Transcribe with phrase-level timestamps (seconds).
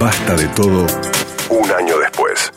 [0.00, 0.86] Basta de todo
[1.48, 2.52] un año después.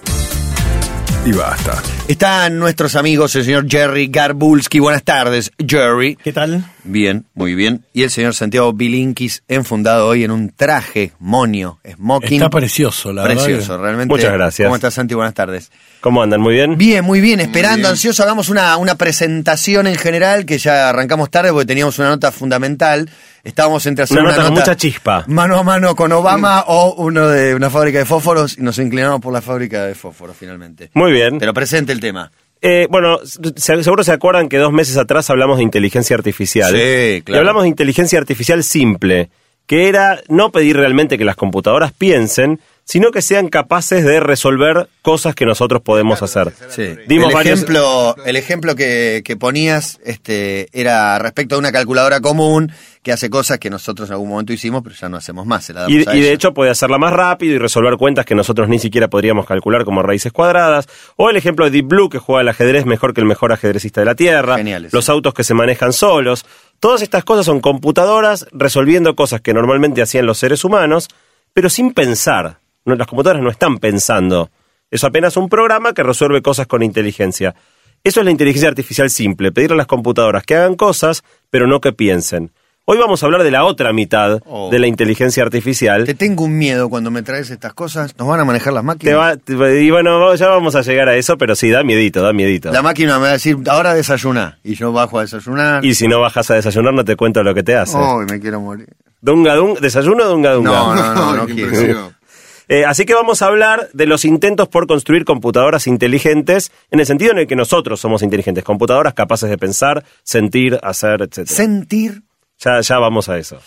[1.26, 1.82] Y basta.
[2.08, 4.80] Están nuestros amigos, el señor Jerry Garbulski.
[4.80, 6.18] Buenas tardes, Jerry.
[6.22, 6.66] ¿Qué tal?
[6.84, 7.86] Bien, muy bien.
[7.94, 12.34] Y el señor Santiago Bilinkis, enfundado hoy en un traje monio, smoking.
[12.42, 13.46] Está precioso, la verdad.
[13.46, 14.14] Precioso, realmente.
[14.14, 14.66] Muchas gracias.
[14.66, 15.14] ¿Cómo estás, Santi?
[15.14, 15.72] Buenas tardes.
[16.02, 16.42] ¿Cómo andan?
[16.42, 16.78] ¿Muy bien?
[16.78, 18.24] Bien, muy bien, esperando, ansioso.
[18.24, 23.10] Hagamos una, una presentación en general, que ya arrancamos tarde porque teníamos una nota fundamental.
[23.44, 25.24] Estábamos entre hacer Una una, nota con mucha chispa.
[25.28, 29.20] mano a mano con Obama o uno de una fábrica de fósforos y nos inclinamos
[29.20, 30.92] por la fábrica de fósforos finalmente.
[30.94, 31.40] Muy bien.
[31.40, 32.32] Pero presente el tema.
[32.62, 33.20] Eh, bueno,
[33.56, 36.72] se- seguro se acuerdan que dos meses atrás hablamos de inteligencia artificial.
[36.76, 37.38] Sí, claro.
[37.38, 39.30] Y hablamos de inteligencia artificial simple,
[39.66, 44.90] que era no pedir realmente que las computadoras piensen, sino que sean capaces de resolver
[45.02, 46.52] cosas que nosotros podemos hacer.
[46.70, 46.96] Sí.
[47.08, 52.20] Dimos el varios- ejemplo, el ejemplo que, que ponías este, era respecto a una calculadora
[52.20, 52.72] común
[53.04, 55.66] que hace cosas que nosotros en algún momento hicimos, pero ya no hacemos más.
[55.66, 58.26] Se la damos Y, a y de hecho puede hacerla más rápido y resolver cuentas
[58.26, 60.88] que nosotros ni siquiera podríamos calcular como raíces cuadradas.
[61.16, 64.02] O el ejemplo de Deep Blue que juega al ajedrez mejor que el mejor ajedrecista
[64.02, 64.58] de la Tierra.
[64.58, 64.94] Geniales.
[64.94, 66.46] Los autos que se manejan solos.
[66.80, 71.08] Todas estas cosas son computadoras resolviendo cosas que normalmente hacían los seres humanos,
[71.54, 72.60] pero sin pensar.
[72.86, 74.52] Las computadoras no están pensando.
[74.92, 77.56] Es apenas un programa que resuelve cosas con inteligencia.
[78.04, 81.82] Eso es la inteligencia artificial simple, pedirle a las computadoras que hagan cosas, pero no
[81.82, 82.52] que piensen.
[82.86, 84.70] Hoy vamos a hablar de la otra mitad Oh.
[84.72, 86.04] de la inteligencia artificial.
[86.04, 88.18] Te tengo un miedo cuando me traes estas cosas.
[88.18, 89.12] ¿Nos van a manejar las máquinas?
[89.12, 92.24] Te va- te- y bueno, ya vamos a llegar a eso, pero sí, da miedito,
[92.24, 92.72] da miedito.
[92.72, 94.58] La máquina me va a decir, ahora desayuná.
[94.64, 95.86] Y yo bajo a desayunar.
[95.86, 97.98] Y si no bajas a desayunar, no te cuento lo que te hace.
[97.98, 98.88] Ay, me quiero morir.
[99.22, 100.72] Dunga, dung, ¿Desayuno o dunga, dunga?
[100.72, 102.14] No, no, no, no Qué quiero.
[102.68, 107.06] Eh, así que vamos a hablar de los intentos por construir computadoras inteligentes, en el
[107.06, 111.46] sentido en el que nosotros somos inteligentes, computadoras capaces de pensar, sentir, hacer, etc.
[111.48, 112.22] Sentir.
[112.64, 113.60] Ya, ya vamos a eso.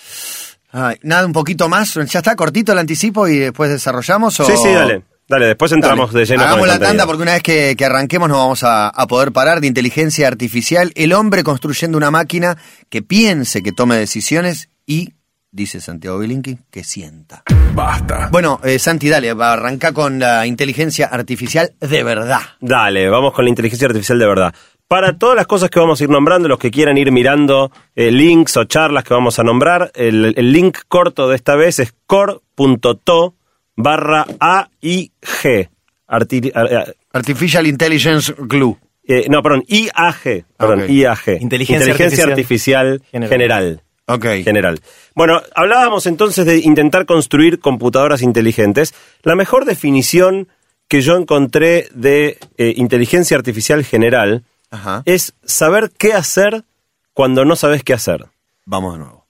[0.73, 1.95] Ay, nada, un poquito más.
[1.95, 4.39] ¿Ya está cortito el anticipo y después desarrollamos?
[4.41, 4.45] O...
[4.45, 5.03] Sí, sí, dale.
[5.27, 6.21] Dale, después entramos Dale.
[6.21, 8.63] de lleno Hagamos con el la tanda porque una vez que, que arranquemos no vamos
[8.63, 10.93] a, a poder parar de inteligencia artificial.
[10.97, 12.59] El hombre construyendo una máquina
[12.91, 15.15] que piense, que tome decisiones y,
[15.51, 17.43] dice Santiago Bilinki, que sienta.
[17.75, 18.29] Basta.
[18.31, 22.41] Bueno, eh, Santi, dale, va a arrancar con la inteligencia artificial de verdad.
[22.61, 24.55] Dale, vamos con la inteligencia artificial de verdad.
[24.95, 28.13] Para todas las cosas que vamos a ir nombrando, los que quieran ir mirando eh,
[28.13, 31.93] links o charlas que vamos a nombrar, el, el link corto de esta vez es
[32.07, 33.35] core.to
[33.75, 35.69] barra AIG.
[36.07, 38.77] Arti- ar- ar- Artificial Intelligence Glue.
[39.09, 40.45] eh, no, perdón, IAG.
[40.57, 40.85] Perdón.
[40.89, 41.41] IAG.
[41.41, 43.31] Inteligencia Artificial, General.
[43.31, 43.83] General.
[44.07, 44.27] Ok.
[44.45, 44.79] General.
[45.17, 48.95] Bueno, hablábamos entonces de intentar construir computadoras inteligentes.
[49.25, 50.47] La mejor definición
[50.87, 55.03] que yo encontré de eh, inteligencia artificial general Ajá.
[55.05, 56.65] es saber qué hacer
[57.13, 58.27] cuando no sabes qué hacer.
[58.67, 59.27] Vamos de nuevo.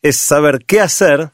[0.00, 1.30] Es saber qué hacer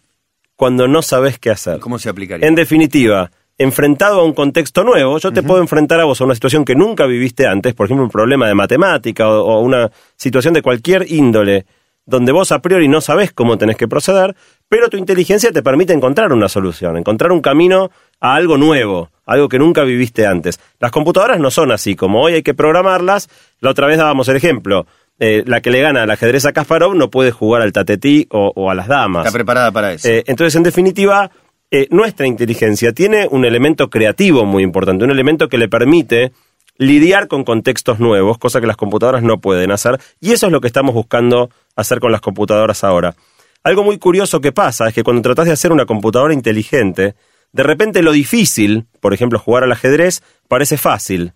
[0.57, 1.79] cuando no sabes qué hacer.
[1.79, 2.47] ¿Cómo se aplicaría?
[2.47, 6.35] En definitiva, enfrentado a un contexto nuevo, yo te puedo enfrentar a vos a una
[6.35, 10.55] situación que nunca viviste antes, por ejemplo, un problema de matemática o, o una situación
[10.55, 11.67] de cualquier índole,
[12.05, 14.35] donde vos a priori no sabés cómo tenés que proceder,
[14.69, 17.91] pero tu inteligencia te permite encontrar una solución, encontrar un camino
[18.21, 20.59] a algo nuevo, algo que nunca viviste antes.
[20.81, 23.29] Las computadoras no son así, como hoy hay que programarlas,
[23.61, 24.87] la otra vez dábamos el ejemplo.
[25.19, 28.53] eh, la que le gana al ajedrez a Kasparov no puede jugar al tatetí o,
[28.57, 29.25] o a las damas.
[29.25, 30.09] Está preparada para eso.
[30.09, 31.31] Eh, entonces, en definitiva,
[31.71, 36.33] eh, nuestra inteligencia tiene un elemento creativo muy importante, un elemento que le permite
[36.77, 40.61] lidiar con contextos nuevos, cosa que las computadoras no pueden hacer, y eso es lo
[40.61, 43.15] que estamos buscando hacer con las computadoras ahora.
[43.63, 47.15] Algo muy curioso que pasa es que cuando tratás de hacer una computadora inteligente,
[47.53, 51.33] de repente lo difícil, por ejemplo, jugar al ajedrez, parece fácil.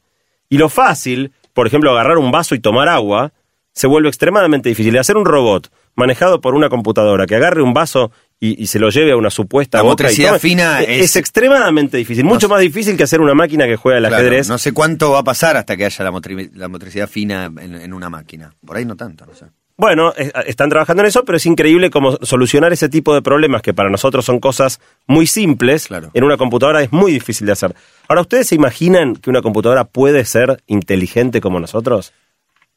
[0.49, 3.33] Y lo fácil, por ejemplo, agarrar un vaso y tomar agua,
[3.73, 4.95] se vuelve extremadamente difícil.
[4.95, 8.79] Y hacer un robot manejado por una computadora que agarre un vaso y, y se
[8.79, 12.25] lo lleve a una supuesta La boca y motricidad tome, fina es, es- extremadamente difícil.
[12.25, 14.49] Mucho más difícil que hacer una máquina que juega al Claro, ajedrez.
[14.49, 17.75] No sé cuánto va a pasar hasta que haya la, motri- la motricidad fina en,
[17.75, 18.55] en una máquina.
[18.65, 19.47] Por ahí no tanto, no sé.
[19.79, 23.61] Bueno, es- están trabajando en eso, pero es increíble cómo solucionar ese tipo de problemas
[23.63, 26.11] que para nosotros son cosas muy simples, Claro.
[26.15, 27.75] en una computadora es muy difícil de hacer.
[28.09, 32.13] Ahora, ¿ustedes se imaginan que una computadora puede ser inteligente como nosotros?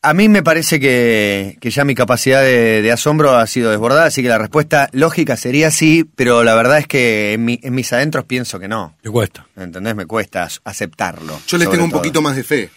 [0.01, 4.05] A mí me parece que, que ya mi capacidad de, de asombro ha sido desbordada,
[4.05, 7.75] así que la respuesta lógica sería sí, pero la verdad es que en, mi- en
[7.75, 8.95] mis adentros pienso que no.
[9.01, 9.45] Le cuesta.
[9.57, 9.95] ¿Entendés?
[9.95, 11.37] Me cuesta aceptarlo.
[11.47, 11.99] Yo les tengo un todo.
[11.99, 12.69] poquito más de fe.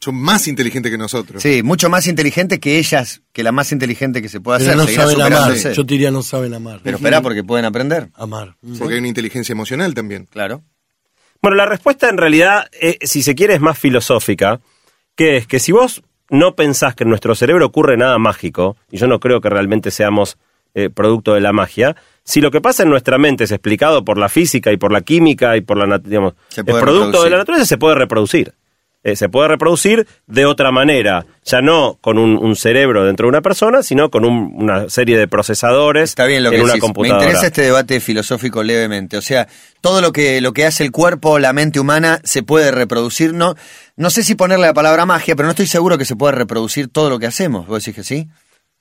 [0.00, 1.42] Son más inteligentes que nosotros.
[1.42, 4.96] Sí, mucho más inteligente que ellas, que la más inteligente que se pueda Pero hacer.
[4.96, 5.54] no saben amar.
[5.54, 6.80] Yo te diría no saben amar.
[6.82, 8.10] Pero espera, porque pueden aprender.
[8.14, 8.56] Amar.
[8.78, 10.26] Porque hay una inteligencia emocional también.
[10.26, 10.62] Claro.
[11.40, 14.60] Bueno, la respuesta en realidad, eh, si se quiere, es más filosófica,
[15.14, 18.98] que es que si vos no pensás que en nuestro cerebro ocurre nada mágico, y
[18.98, 20.36] yo no creo que realmente seamos
[20.74, 21.96] eh, producto de la magia.
[22.24, 25.00] Si lo que pasa en nuestra mente es explicado por la física y por la
[25.00, 26.34] química y por la digamos,
[26.64, 28.54] producto de la naturaleza se puede reproducir.
[29.04, 33.28] Eh, se puede reproducir de otra manera, ya no con un, un cerebro dentro de
[33.28, 36.72] una persona, sino con un- una serie de procesadores Está bien lo en que una
[36.72, 36.82] decís.
[36.82, 37.20] Me computadora.
[37.24, 39.16] interesa este debate filosófico levemente.
[39.16, 39.46] O sea,
[39.80, 43.34] todo lo que, lo que hace el cuerpo, la mente humana, se puede reproducir.
[43.34, 43.54] No,
[43.96, 46.88] no sé si ponerle la palabra magia, pero no estoy seguro que se pueda reproducir
[46.88, 47.68] todo lo que hacemos.
[47.68, 48.28] ¿Vos decís que sí?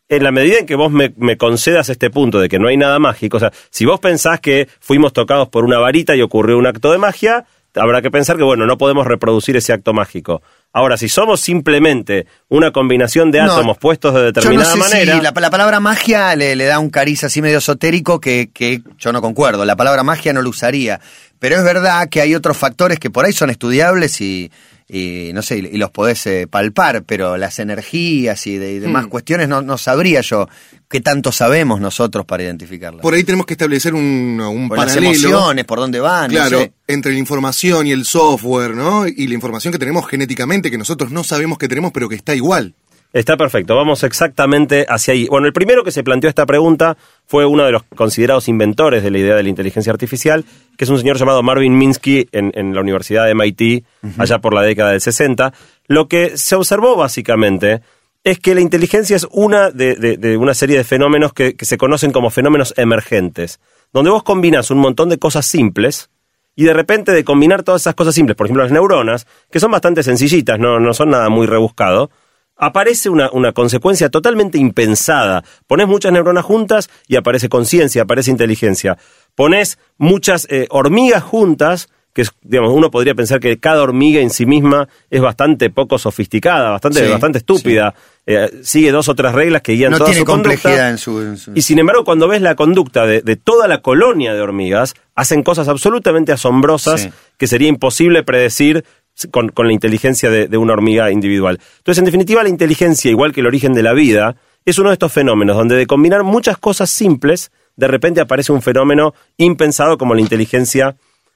[0.09, 2.77] en la medida en que vos me, me concedas este punto de que no hay
[2.77, 6.57] nada mágico, o sea, si vos pensás que fuimos tocados por una varita y ocurrió
[6.57, 7.43] un acto de magia,
[7.79, 10.41] habrá que pensar que, bueno, no podemos reproducir ese acto mágico.
[10.73, 14.89] Ahora, si somos simplemente una combinación de No, átomos puestos de determinada yo no sé
[14.89, 15.17] manera...
[15.17, 18.81] Si la, la palabra magia le, le da un cariz así medio esotérico que, que
[18.97, 19.65] yo no concuerdo.
[19.65, 20.99] La palabra magia no lo usaría.
[21.39, 24.51] Pero es verdad que hay otros factores que por ahí son estudiables y,
[24.89, 29.07] y, no sé, y los podés eh, palpar, pero las energías y, de- y demás
[29.07, 30.47] cuestiones no, no sabría yo
[30.89, 33.01] qué tanto sabemos nosotros para identificarlas.
[33.01, 36.59] Por ahí tenemos que establecer un, un Por las emociones, por dónde van, no Claro,
[36.59, 36.71] sé.
[36.87, 39.05] entre la información y el software, ¿no?
[39.07, 42.33] Y la información que tenemos genéticamente, que nosotros no sabemos que tenemos, pero que está
[42.33, 42.73] igual.
[43.17, 45.25] Está perfecto, vamos exactamente hacia ahí.
[45.27, 49.09] Bueno, el primero que se planteó esta pregunta fue uno de los considerados inventores de
[49.09, 50.45] la idea de la inteligencia artificial,
[50.77, 53.85] que es un señor llamado Marvin Minsky en, en la Universidad de MIT,
[54.19, 55.51] allá por la década del 60.
[55.87, 57.81] Lo que se observó básicamente
[58.23, 61.65] es que la inteligencia es una de, de- de una serie de fenómenos que, que
[61.65, 63.59] se conocen como fenómenos emergentes,
[63.93, 66.09] donde vos combinas un montón de cosas simples,
[66.55, 69.71] y de repente de combinar todas esas cosas simples, por ejemplo las neuronas, que son
[69.71, 72.11] bastante sencillitas, no, no son nada muy rebuscado,
[72.57, 75.43] aparece una, una consecuencia totalmente impensada.
[75.67, 78.97] Pones muchas neuronas juntas y aparece conciencia, aparece inteligencia.
[79.35, 84.31] Pones muchas eh, hormigas juntas, que es, digamos, uno podría pensar que cada hormiga en
[84.31, 87.93] sí misma es bastante poco sofisticada, bastante, Sí, bastante estúpida.
[88.25, 90.49] Eh, sigue dos o tres reglas que guían No toda tiene su conducta.
[90.55, 93.67] complejidad en su- en su- Y sin embargo, cuando ves la conducta de, de toda
[93.67, 97.09] la colonia de hormigas, hacen cosas absolutamente asombrosas Sí.
[97.37, 98.83] que sería imposible predecir
[99.31, 101.59] con, la inteligencia de, una hormiga individual.
[101.77, 104.35] Entonces, en definitiva, la inteligencia, igual que el origen de la vida,
[104.65, 108.61] es uno de estos fenómenos donde de combinar muchas cosas simples, de repente aparece un
[108.61, 110.95] fenómeno impensado como la inteligencia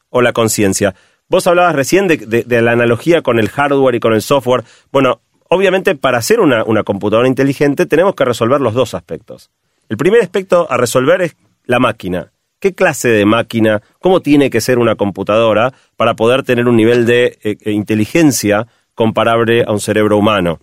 [0.10, 0.94] o la conciencia.
[1.30, 4.64] Vos hablabas recién de, de- de la analogía con el hardware y con el software.
[4.92, 9.50] Bueno, obviamente para hacer una, una computadora inteligente tenemos que resolver los dos aspectos.
[9.88, 11.36] El primer aspecto a resolver es
[11.66, 12.32] la máquina.
[12.62, 17.08] ¿Qué clase de máquina, cómo tiene que ser una computadora para poder tener un nivel
[17.08, 20.60] de eh, eh, inteligencia comparable a un cerebro humano?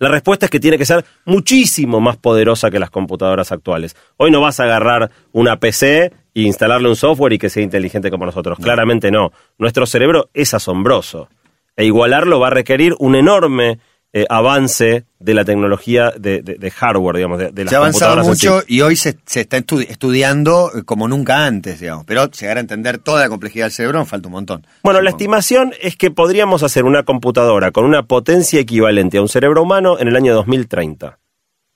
[0.00, 3.94] La respuesta es que tiene que ser muchísimo más poderosa que las computadoras actuales.
[4.16, 8.10] Hoy no vas a agarrar una PC e instalarle un software y que sea inteligente
[8.10, 8.58] como nosotros.
[8.58, 9.30] Claramente no.
[9.58, 11.28] Nuestro cerebro es asombroso.
[11.76, 13.78] E igualarlo va a requerir un enorme
[14.14, 17.78] eh, avance de la tecnología de, de- de hardware, digamos, de, de las Se ha
[17.78, 22.04] avanzado mucho y hoy se, se está estu- estudiando eh, como nunca antes, digamos.
[22.04, 24.66] Pero llegar a entender toda la complejidad del cerebro nos falta un montón.
[24.82, 29.28] Bueno, la estimación es que podríamos hacer una computadora con una potencia equivalente a un
[29.28, 31.18] cerebro humano en el año 2030.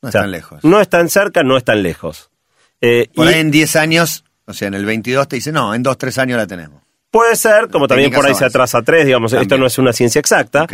[0.02, 0.62] No O sea, están lejos.
[0.64, 2.30] No es tan cerca, no es tan lejos.
[2.82, 5.74] Eh, Por y ahí en 10 años, o sea, en el 22 te dice, no,
[5.74, 6.82] en 2, 3 años la tenemos.
[7.10, 10.18] puede ser, como también por ahí se atrasa tres, digamos, esto no es una ciencia
[10.18, 10.66] exacta.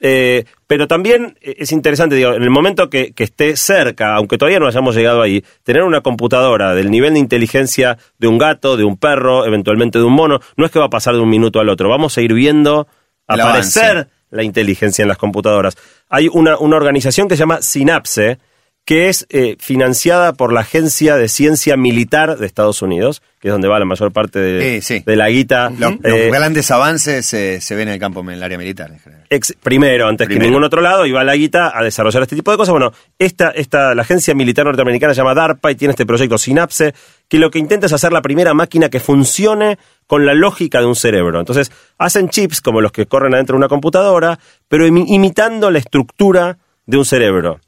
[0.00, 4.60] Eh, pero también es interesante, digo, en el momento que, que esté cerca, aunque todavía
[4.60, 8.84] no hayamos llegado ahí, tener una computadora del nivel de inteligencia de un gato, de
[8.84, 11.58] un perro, eventualmente de un mono, no es que va a pasar de un minuto
[11.58, 12.86] al otro, vamos a ir viendo
[13.26, 14.10] El aparecer avance.
[14.30, 15.76] la inteligencia en las computadoras.
[16.08, 18.38] Hay una, una organización que se llama Synapse,
[18.84, 23.52] que es eh, financiada por la Agencia de Ciencia Militar de Estados Unidos, que es
[23.52, 25.02] donde va la mayor parte de, Eh, sí.
[25.06, 25.70] de la guita.
[25.70, 28.90] Los, los Eh, grandes avances se, se ven en el campo, en el área militar
[28.90, 29.26] en general.
[29.30, 30.50] ex- primero, antes que Primero.
[30.50, 32.72] ningún otro lado, y va la guita a desarrollar este tipo de cosas.
[32.72, 36.94] Bueno, esta, esta, la agencia militar norteamericana se llama DARPA y tiene este proyecto Synapse,
[37.28, 40.86] que lo que intenta es hacer la primera máquina que funcione con la lógica de
[40.86, 41.38] un cerebro.
[41.38, 45.78] Entonces, hacen chips como los que corren adentro de una computadora, pero imi- imitando la
[45.78, 47.60] estructura de un cerebro.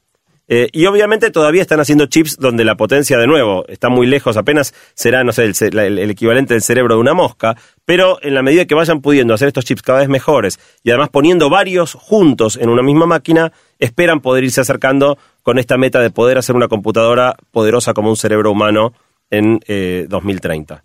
[0.53, 4.35] Eh, y obviamente todavía están haciendo chips donde la potencia, de nuevo, está muy lejos,
[4.35, 7.55] apenas será, no sé, el, el- equivalente del cerebro de una mosca,
[7.85, 11.07] pero en la medida que vayan pudiendo hacer estos chips cada vez mejores y además
[11.07, 16.09] poniendo varios juntos en una misma máquina, esperan poder irse acercando con esta meta de
[16.11, 18.91] poder hacer una computadora poderosa como un cerebro humano
[19.29, 20.83] en eh, 2030.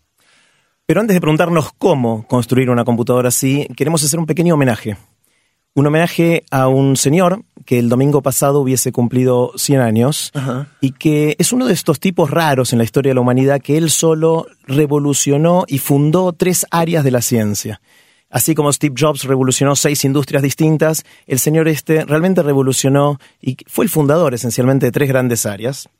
[0.86, 4.96] Pero antes de preguntarnos cómo construir una computadora así, queremos hacer un pequeño homenaje.
[5.76, 10.32] Un homenaje a un señor que el domingo pasado hubiese cumplido 100 años
[10.80, 13.76] y que es uno de estos tipos raros en la historia de la humanidad que
[13.76, 17.82] él solo revolucionó y fundó tres áreas de la ciencia.
[18.30, 23.84] Así como Steve Jobs revolucionó seis industrias distintas, el señor este realmente revolucionó y fue
[23.84, 25.90] el fundador esencialmente de tres grandes áreas.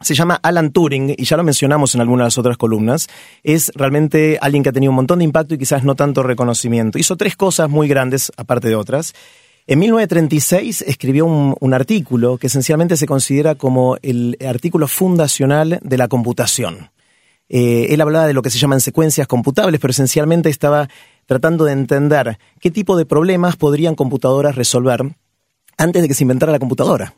[0.00, 3.08] Se llama Alan Turing, y ya lo mencionamos en algunas de las otras columnas,
[3.42, 6.98] es realmente alguien que ha tenido un montón de impacto y quizás no tanto reconocimiento.
[6.98, 9.14] Hizo tres cosas muy grandes, aparte de otras.
[9.66, 15.98] En 1936 escribió un, un artículo que esencialmente se considera como el artículo fundacional de
[15.98, 16.90] la computación.
[17.48, 20.88] Eh, él hablaba de lo que se llaman secuencias computables, pero esencialmente estaba
[21.26, 25.16] tratando de entender qué tipo de problemas podrían computadoras resolver
[25.76, 27.14] antes de que se inventara la computadora.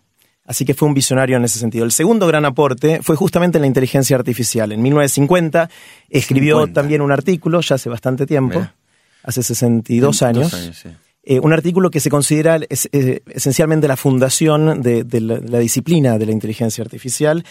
[0.50, 1.85] Así que fue un visionario en ese sentido.
[1.85, 4.73] El segundo gran aporte fue justamente en la inteligencia artificial.
[4.73, 5.71] En 1950
[6.09, 6.75] escribió 50.
[6.80, 8.75] también un artículo, ya hace bastante tiempo, Mira.
[9.23, 10.88] hace 62 años, años, sí.
[11.23, 15.59] eh, un artículo que se considera es- eh, esencialmente la fundación de, de la, la
[15.61, 17.45] disciplina de la inteligencia artificial.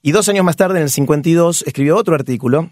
[0.00, 2.70] Y dos años más tarde, en el 52, escribió otro artículo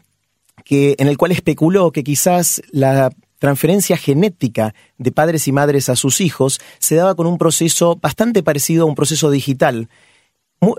[0.64, 3.10] que, en el cual especuló que quizás la
[3.44, 8.42] transferencia genética de padres y madres a sus hijos se daba con un proceso bastante
[8.42, 9.90] parecido a un proceso digital,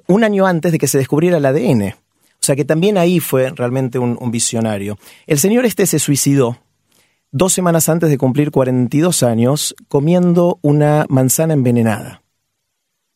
[0.08, 1.94] un año antes de que se descubriera el ADN.
[1.94, 4.98] O sea que también ahí fue realmente un, un visionario.
[5.28, 6.58] El señor este se suicidó
[7.32, 12.24] dos semanas antes de cumplir 42 años comiendo una manzana envenenada.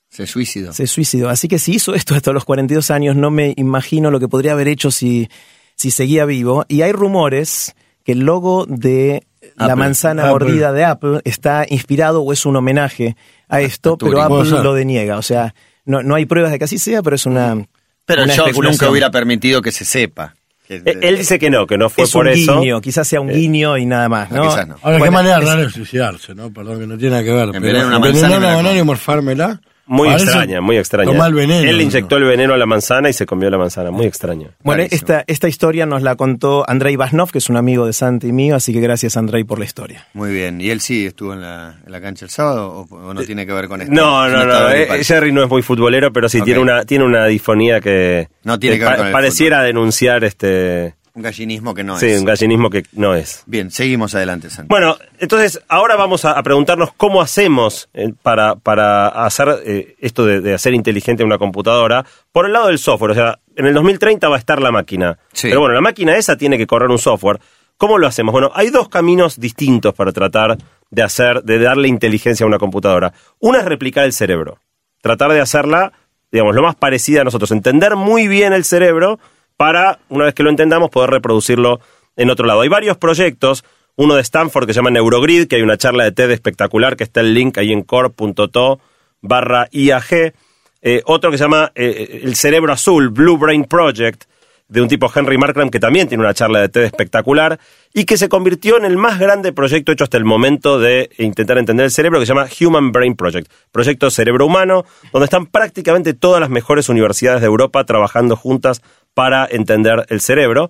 [0.09, 0.73] Se suicidó.
[0.73, 1.29] Se suicidó.
[1.29, 4.51] Así que si hizo esto hasta los 42 años, no me imagino lo que podría
[4.51, 5.27] haber hecho si,
[5.75, 6.65] si seguía vivo.
[6.67, 9.23] Y hay rumores que el logo de
[9.55, 9.75] la Apple.
[9.75, 10.31] manzana Apple.
[10.31, 13.15] mordida de Apple está inspirado o es un homenaje
[13.47, 14.13] a esto, Turing.
[14.15, 14.63] pero Apple ser.
[14.63, 15.17] lo deniega.
[15.17, 15.53] O sea,
[15.85, 17.65] no, no hay pruebas de que así sea, pero es una.
[18.05, 20.35] Pero una Jobs nunca hubiera permitido que se sepa.
[20.67, 22.59] Que- Eh, Él dice que no, que no fue es por un eso.
[22.59, 24.49] guiño, quizás sea un guiño y nada más, No, ¿no?
[24.49, 24.75] quizás no.
[24.83, 26.51] Ahora, qué Bueno, manera es- rara de suicidarse, ¿no?
[26.53, 27.49] Perdón, que no tiene nada que ver.
[27.55, 29.61] Envenenar pero una envenenar manzana me una la banana y morfármela.
[29.89, 31.11] Muy parece extraña, muy extraña.
[31.11, 31.67] Tomar el veneno.
[31.67, 31.83] Él ¿no?
[31.83, 33.89] inyectó el veneno a la manzana y se comió la manzana.
[33.89, 34.49] Muy extraño.
[34.63, 38.27] Bueno, esta, esta historia nos la contó Andrei Vasnov, que es un amigo de Santi
[38.27, 40.07] y mío, así que gracias Andrei por la historia.
[40.13, 40.61] Muy bien.
[40.61, 43.47] ¿Y él sí estuvo en la, en la cancha el sábado o, o no tiene
[43.47, 43.91] que ver con esto?
[43.93, 44.69] No, no, no.
[44.69, 44.99] gripal.
[44.99, 48.59] eh, Jerry no es muy futbolero, pero sí tiene una tiene una difonía que, No
[48.59, 52.19] tiene que ver con el pareciera denunciar este Un gallinismo que no sí, es.
[52.21, 53.43] un gallinismo que no es.
[53.45, 54.69] Bien, seguimos adelante, Santi.
[54.69, 60.25] Bueno, entonces ahora vamos a, a preguntarnos cómo hacemos eh, para, para hacer eh, esto
[60.25, 63.11] de, de hacer inteligente una computadora por el lado del software.
[63.11, 65.19] O sea, en el 2030 va a estar la máquina.
[65.33, 65.49] Sí.
[65.49, 67.41] Pero bueno, la máquina esa tiene que correr un software.
[67.75, 68.31] ¿Cómo lo hacemos?
[68.31, 70.57] Bueno, hay dos caminos distintos para tratar
[70.89, 73.11] de hacer, de darle inteligencia a una computadora.
[73.39, 74.59] Una es replicar el cerebro.
[75.01, 75.91] Tratar de hacerla,
[76.31, 77.51] digamos, lo más parecida a nosotros.
[77.51, 79.19] Entender muy bien el cerebro
[79.59, 81.81] para, una vez que lo entendamos, poder reproducirlo
[82.15, 82.61] en otro lado.
[82.61, 83.65] Hay varios proyectos,
[83.97, 87.03] uno de Stanford que se llama Neurogrid, que hay una charla de TED espectacular, que
[87.03, 88.79] está el link ahí en core.to
[89.21, 90.33] barra IAG.
[90.81, 94.23] Eh, otro que se llama eh, El Cerebro Azul, Blue Brain Project,
[94.69, 97.59] de un tipo Henry Markram, que también tiene una charla de TED espectacular,
[97.93, 101.57] y que se convirtió en el más grande proyecto hecho hasta el momento de intentar
[101.57, 106.13] entender el cerebro, que se llama Human Brain Project, proyecto cerebro humano, donde están prácticamente
[106.13, 108.81] todas las mejores universidades de Europa trabajando juntas
[109.19, 110.69] para entender el cerebro.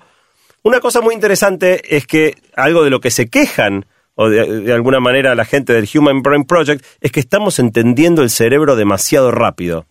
[0.63, 4.73] Una cosa muy interesante es que algo de lo que se quejan, o de, de
[4.73, 9.29] alguna manera la gente del Human Brain Project, es que estamos entendiendo el cerebro demasiado
[9.29, 9.85] rápido.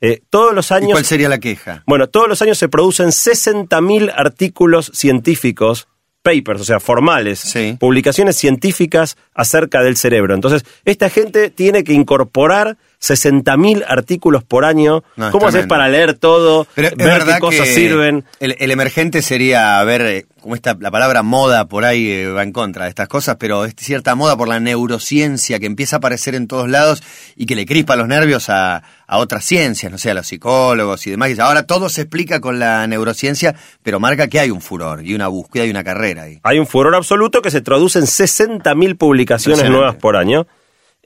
[0.00, 0.92] Eh, todos los ¿Y años...
[0.92, 1.82] cuál sería la queja?
[1.84, 5.88] Bueno, todos los años se producen 60.000 artículos científicos,
[6.22, 7.76] papers, o sea, formales, Sí.
[7.80, 10.32] publicaciones científicas acerca del cerebro.
[10.32, 15.04] Entonces, esta gente tiene que incorporar 60.000 artículos por año.
[15.16, 18.24] No, ¿Cómo haces para leer todo, Pero ver verdad qué cosas sirven?
[18.40, 22.42] El, el emergente sería ver eh, cómo está la palabra moda por ahí eh, va
[22.42, 25.98] en contra de estas cosas, pero es cierta moda por la neurociencia que empieza a
[25.98, 27.02] aparecer en todos lados
[27.34, 31.06] y que le crispa los nervios a, a otras ciencias, no sé, a los psicólogos
[31.06, 31.30] y demás.
[31.30, 35.14] Y ahora todo se explica con la neurociencia, pero marca que hay un furor y
[35.14, 36.40] una búsqueda y una carrera ahí.
[36.42, 40.46] Hay un furor absoluto que se traduce en 60.000 publicaciones nuevas por año.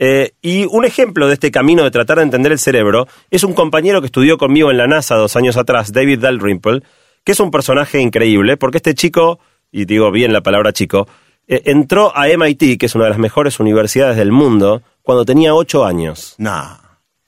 [0.02, 3.52] Eh, y un ejemplo de este camino de tratar de entender el cerebro es un
[3.52, 6.82] compañero que estudió conmigo en la NASA dos años atrás, David Dalrymple,
[7.22, 9.40] que es un personaje increíble, porque este chico,
[9.70, 11.06] y digo bien la palabra chico,
[11.46, 15.54] eh, entró a MIT, que es una de las mejores universidades del mundo, cuando tenía
[15.54, 16.34] ocho años.
[16.38, 16.78] No,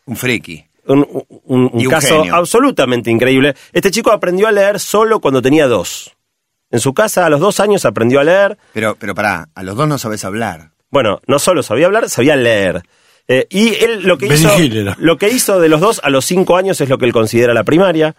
[0.07, 0.65] un friki.
[0.87, 1.07] Un,
[1.47, 2.35] un- un Y un caso genio.
[2.35, 3.55] absolutamente increíble.
[3.73, 6.17] Este chico aprendió a leer solo cuando tenía dos.
[6.71, 9.77] En su casa a los dos años aprendió a leer, Pero, pero pará, a los
[9.77, 10.72] dos no sabes hablar.
[10.93, 12.83] Bueno, no solo sabía hablar, sabía leer.
[13.27, 14.51] Eh, y él lo que, hizo,
[14.99, 17.53] lo que hizo de los dos a los cinco años es lo que él considera
[17.55, 18.15] la primaria.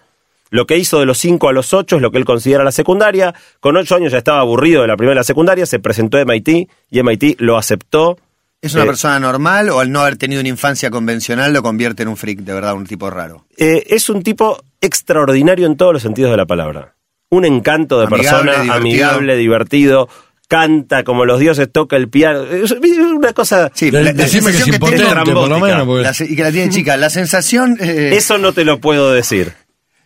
[0.50, 2.72] Lo que hizo de los cinco a los ocho es lo que él considera la
[2.72, 3.34] secundaria.
[3.60, 6.26] Con ocho años ya estaba aburrido de la primera y la secundaria, se presentó a
[6.26, 8.18] MIT y MIT lo aceptó.
[8.62, 12.04] ¿Es una Eh, persona normal o al no haber tenido una infancia convencional lo convierte
[12.04, 13.46] en un freak, de verdad, un tipo raro?
[13.58, 16.96] Eh, es un tipo extraordinario en todos los sentidos de la palabra.
[17.30, 18.76] Un encanto de Amigable, persona, divertido.
[18.76, 20.10] amigable, divertido,
[20.48, 22.44] canta como los dioses, toca el piano.
[22.44, 23.72] Es una cosa...
[23.74, 24.96] Sí, la- la decime que es sensación que
[25.26, 25.86] tengo- por lo menos.
[25.86, 26.04] Porque...
[26.04, 26.98] la y que la tiene chica.
[26.98, 27.78] La sensación.
[27.80, 29.54] eh, Eso no te lo puedo decir.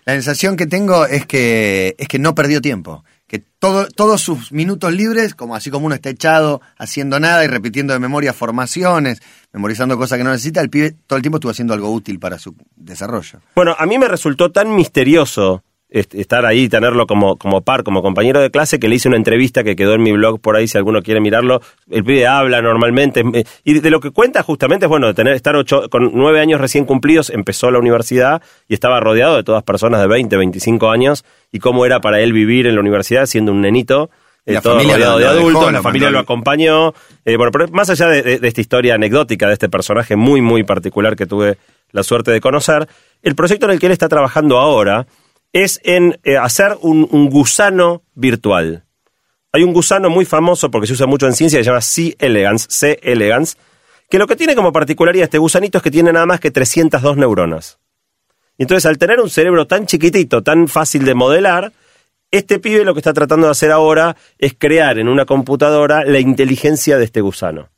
[0.05, 3.03] La sensación que tengo es que, es que no perdió tiempo.
[3.27, 7.47] Que todo, todos sus minutos libres, como así como uno está echado haciendo nada y
[7.47, 11.51] repitiendo de memoria formaciones, memorizando cosas que no necesita, el pibe todo el tiempo estuvo
[11.51, 13.41] haciendo algo útil para su desarrollo.
[13.53, 18.41] Bueno, a mí me resultó tan misterioso estar ahí, tenerlo como, como par, como compañero
[18.41, 20.77] de clase, que le hice una entrevista que quedó en mi blog por ahí, si
[20.77, 21.61] alguno quiere mirarlo.
[21.89, 23.23] El pibe habla normalmente,
[23.63, 26.59] y de lo que cuenta justamente es, bueno, de tener, estar ocho, con nueve años
[26.59, 31.23] recién cumplidos, empezó la universidad y estaba rodeado de todas personas de 20, 25 años,
[31.51, 34.09] y cómo era para él vivir en la universidad siendo un nenito.
[34.45, 36.93] Y eh, la todo familia rodeado lo- de dejó, adultos, la familia lo acompañó.
[37.25, 40.41] Eh, bueno, pero más allá de, de- de esta historia anecdótica de este personaje muy,
[40.41, 41.57] muy particular que tuve
[41.91, 42.87] la suerte de conocer,
[43.23, 45.07] el proyecto en el que él está trabajando ahora
[45.53, 48.85] es en eh, hacer un, gusano virtual.
[49.51, 52.15] Hay un gusano muy famoso porque se usa mucho en ciencia que se llama C.
[52.19, 52.99] elegans, C.
[53.01, 53.57] elegans,
[54.09, 57.17] que lo que tiene como particularidad este gusanito es que tiene nada más que 302
[57.17, 57.79] neuronas.
[58.57, 61.73] Y entonces, al tener un cerebro tan chiquitito, tan fácil de modelar,
[62.31, 66.19] este pibe lo que está tratando de hacer ahora es crear en una computadora la
[66.19, 67.69] inteligencia de este gusano.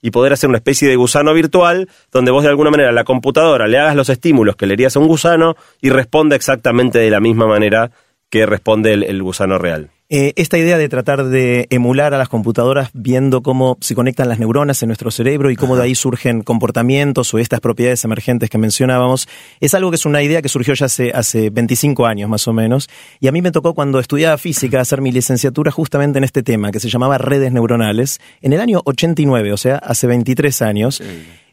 [0.00, 3.04] Y poder hacer una especie de gusano virtual donde vos de alguna manera a la
[3.04, 7.10] computadora le hagas los estímulos que le harías a un gusano y responda exactamente de
[7.10, 7.90] la misma manera
[8.30, 9.90] que responde el, el gusano real.
[10.10, 14.38] Eh, esta idea de tratar de emular a las computadoras viendo cómo se conectan las
[14.38, 18.56] neuronas en nuestro cerebro y cómo de ahí surgen comportamientos o estas propiedades emergentes que
[18.56, 19.28] mencionábamos,
[19.60, 22.54] es algo que es una idea que surgió ya hace, hace 25 años más o
[22.54, 22.88] menos.
[23.20, 26.72] Y a mí me tocó cuando estudiaba física hacer mi licenciatura justamente en este tema,
[26.72, 31.02] que se llamaba redes neuronales, en el año 89, o sea, hace 23 años.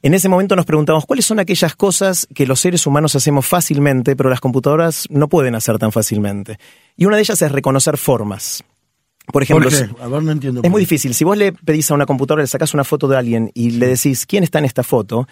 [0.05, 4.15] En ese momento nos preguntamos cuáles son aquellas cosas que los seres humanos hacemos fácilmente,
[4.15, 6.59] pero las computadoras no pueden hacer tan fácilmente.
[6.95, 8.63] Y una de ellas es reconocer formas.
[9.33, 10.03] Por ejemplo, ¿Por si- qué?
[10.03, 10.61] A ver, no entiendo.
[10.63, 11.15] es muy difícil.
[11.15, 13.87] Si vos le pedís a una computadora, le sacás una foto de alguien y le
[13.87, 15.27] decís quién está en esta foto,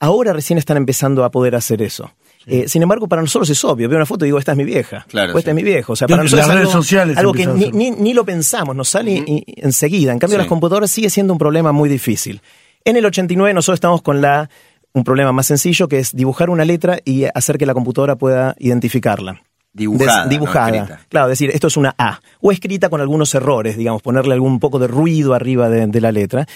[0.00, 2.10] ahora recién están empezando a poder hacer eso.
[2.46, 3.88] Eh, sin embargo, para nosotros es obvio.
[3.88, 5.06] Veo una foto y digo, esta es mi vieja.
[5.08, 5.56] Claro, o esta sí.
[5.56, 5.92] es mi viejo.
[5.92, 8.24] O sea, para nosotros las es redes algo, sociales algo que ni, ni- ni lo
[8.24, 10.10] pensamos, nos sale y- enseguida.
[10.12, 10.38] En cambio, Sí.
[10.40, 12.40] las computadoras sigue siendo un problema muy difícil.
[12.86, 14.48] En el 89 nosotros estamos con la
[14.94, 18.54] un problema más sencillo que es dibujar una letra y hacer que la computadora pueda
[18.58, 19.42] identificarla.
[19.74, 21.00] Dibujada, Des- dibujada.
[21.10, 22.20] Claro, decir, esto es una A.
[22.40, 26.12] O escrita con algunos errores, digamos, ponerle algún poco de ruido arriba de, de la
[26.12, 26.46] letra.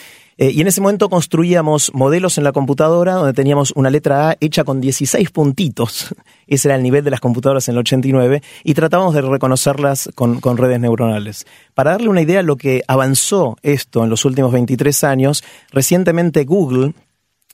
[0.41, 4.37] Eh, y en ese momento construíamos modelos en la computadora donde teníamos una letra A
[4.41, 6.15] hecha con 16 puntitos.
[6.47, 8.43] Ese era el nivel de las computadoras en el 89.
[8.65, 11.47] Y tratábamos de reconocerlas con, con redes neuronales.
[11.75, 16.45] Para darle una idea de lo que avanzó esto en los últimos 23 años, recientemente
[16.45, 16.95] Google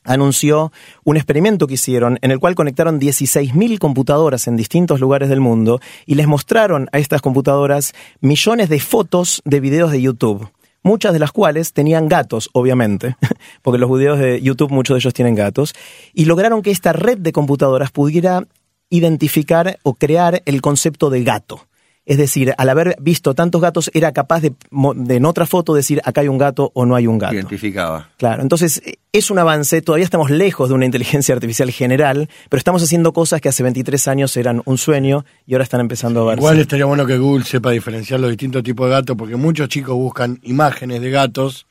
[0.05, 0.71] anunció
[1.03, 5.81] un experimento que hicieron en el cual conectaron 16.000 computadoras en distintos lugares del mundo
[6.05, 10.49] y les mostraron a estas computadoras millones de fotos de videos de YouTube.
[10.87, 13.17] Muchas de las cuales tenían gatos, obviamente,
[13.61, 15.75] porque los videos de YouTube muchos de ellos tienen gatos,
[16.13, 18.47] y lograron que esta red de computadoras pudiera
[18.89, 21.66] identificar o crear el concepto de gato.
[22.07, 24.53] Es decir, al haber visto tantos gatos, era capaz de,
[24.95, 27.35] de en otra foto decir acá hay un gato o no hay un gato.
[27.35, 28.09] Identificaba.
[28.15, 32.59] Claro, entonces eh, es un avance, todavía estamos lejos de una inteligencia artificial general, pero
[32.59, 36.27] estamos haciendo cosas que hace 23 años eran un sueño y ahora están empezando a
[36.27, 36.39] verse.
[36.39, 39.93] Igual estaría bueno que Google sepa diferenciar los distintos tipos de gatos, porque muchos chicos
[39.95, 41.66] buscan imágenes de gatos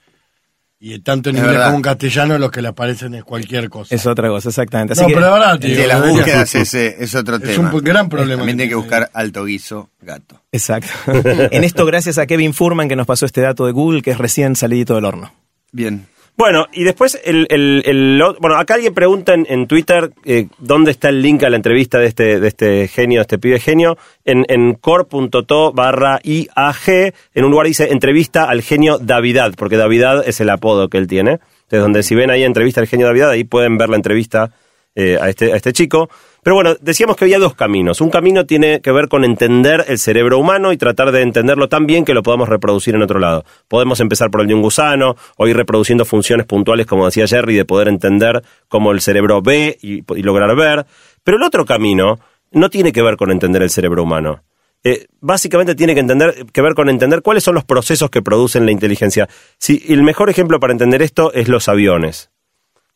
[0.78, 1.66] y tanto en Es inglés verdad.
[1.68, 3.94] como en castellano lo que le aparecen es cualquier cosa.
[3.94, 4.92] Es otra cosa, exactamente.
[4.92, 7.72] Así no, que, pero de El las búsquedas ese es otro Es tema.
[7.72, 10.42] un gran problema También tiene que buscar alto guiso, gato.
[10.52, 10.88] Exacto.
[11.50, 14.18] en esto, gracias a Kevin Furman que nos pasó este dato de Google, que es
[14.18, 15.32] recién salidito del horno.
[15.72, 16.06] Bien.
[16.38, 20.90] Bueno, y después, el, el- el bueno, acá alguien pregunta en, en Twitter eh, dónde
[20.90, 23.96] está el link a la entrevista de este, de este genio, este pibe genio,
[24.26, 30.28] en, en core.to barra IAG, en un lugar dice entrevista al genio Davidad, porque Davidad
[30.28, 31.32] es el apodo que él tiene.
[31.62, 34.50] Entonces, donde si ven ahí entrevista al genio Davidad, ahí pueden ver la entrevista
[34.94, 36.10] eh, a, este, a este chico.
[36.46, 38.00] Pero bueno, decíamos que había dos caminos.
[38.00, 41.88] Un camino tiene que ver con entender el cerebro humano y tratar de entenderlo tan
[41.88, 43.44] bien que lo podamos reproducir en otro lado.
[43.66, 47.56] Podemos empezar por el de un gusano o ir reproduciendo funciones puntuales, como decía Jerry,
[47.56, 50.86] de poder entender cómo el cerebro ve y, lograr ver.
[51.24, 52.20] Pero el otro camino
[52.52, 54.44] no tiene que ver con entender el cerebro humano.
[54.84, 58.66] Eh, básicamente tiene que, entender, que ver con entender cuáles son los procesos que producen
[58.66, 59.28] la inteligencia.
[59.58, 62.30] Si, el mejor ejemplo para entender esto es los aviones.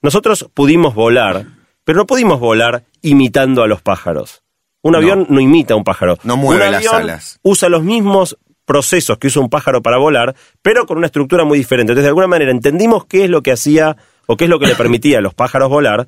[0.02, 1.46] Nosotros pudimos volar,
[1.84, 4.42] pero no pudimos volar imitando a los pájaros.
[4.82, 6.18] Un avión no imita a un pájaro.
[6.22, 7.38] No mueve un las alas.
[7.42, 11.58] Usa los mismos procesos que usa un pájaro para volar, pero con una estructura muy
[11.58, 11.92] diferente.
[11.92, 14.66] Entonces, de alguna manera, entendimos qué es lo que hacía o qué es lo que
[14.66, 16.06] le permitía a los pájaros volar,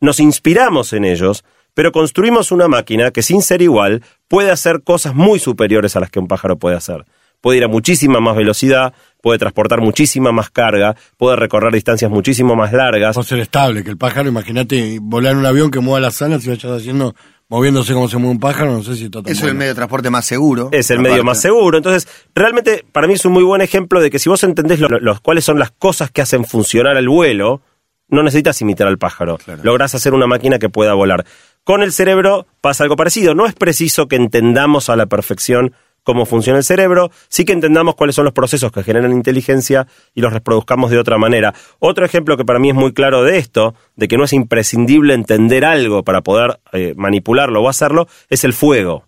[0.00, 5.14] nos inspiramos en ellos, pero construimos una máquina que, sin ser igual, puede hacer cosas
[5.14, 7.04] muy superiores a las que un pájaro puede hacer.
[7.44, 12.56] Puede ir a muchísima más velocidad, puede transportar muchísima más carga, puede recorrer distancias muchísimo
[12.56, 13.14] más largas.
[13.16, 16.42] Puede ser estable, que el pájaro, imagínate volar en un avión que mueva las alas
[16.46, 17.14] y vayas haciendo
[17.50, 19.72] moviéndose como se mueve un pájaro, no sé si está tan Eso es el medio
[19.72, 20.70] de transporte más seguro.
[20.72, 21.76] es el medio más seguro.
[21.76, 24.88] Entonces, realmente para mí es un muy buen ejemplo de que si vos entendés lo-
[24.98, 27.60] los cuáles son las cosas que hacen funcionar el vuelo,
[28.08, 29.38] no necesitas imitar al pájaro.
[29.62, 31.26] Lográs hacer una máquina que pueda volar.
[31.62, 33.34] Con el cerebro pasa algo parecido.
[33.34, 37.96] No es preciso que entendamos a la perfección cómo funciona el cerebro, sí que entendamos
[37.96, 41.54] cuáles son los procesos que generan inteligencia y los reproduzcamos de otra manera.
[41.80, 45.14] Otro ejemplo que para mí es muy claro de esto, de que no es imprescindible
[45.14, 49.04] entender algo para poder eh, manipularlo o hacerlo, es el fuego.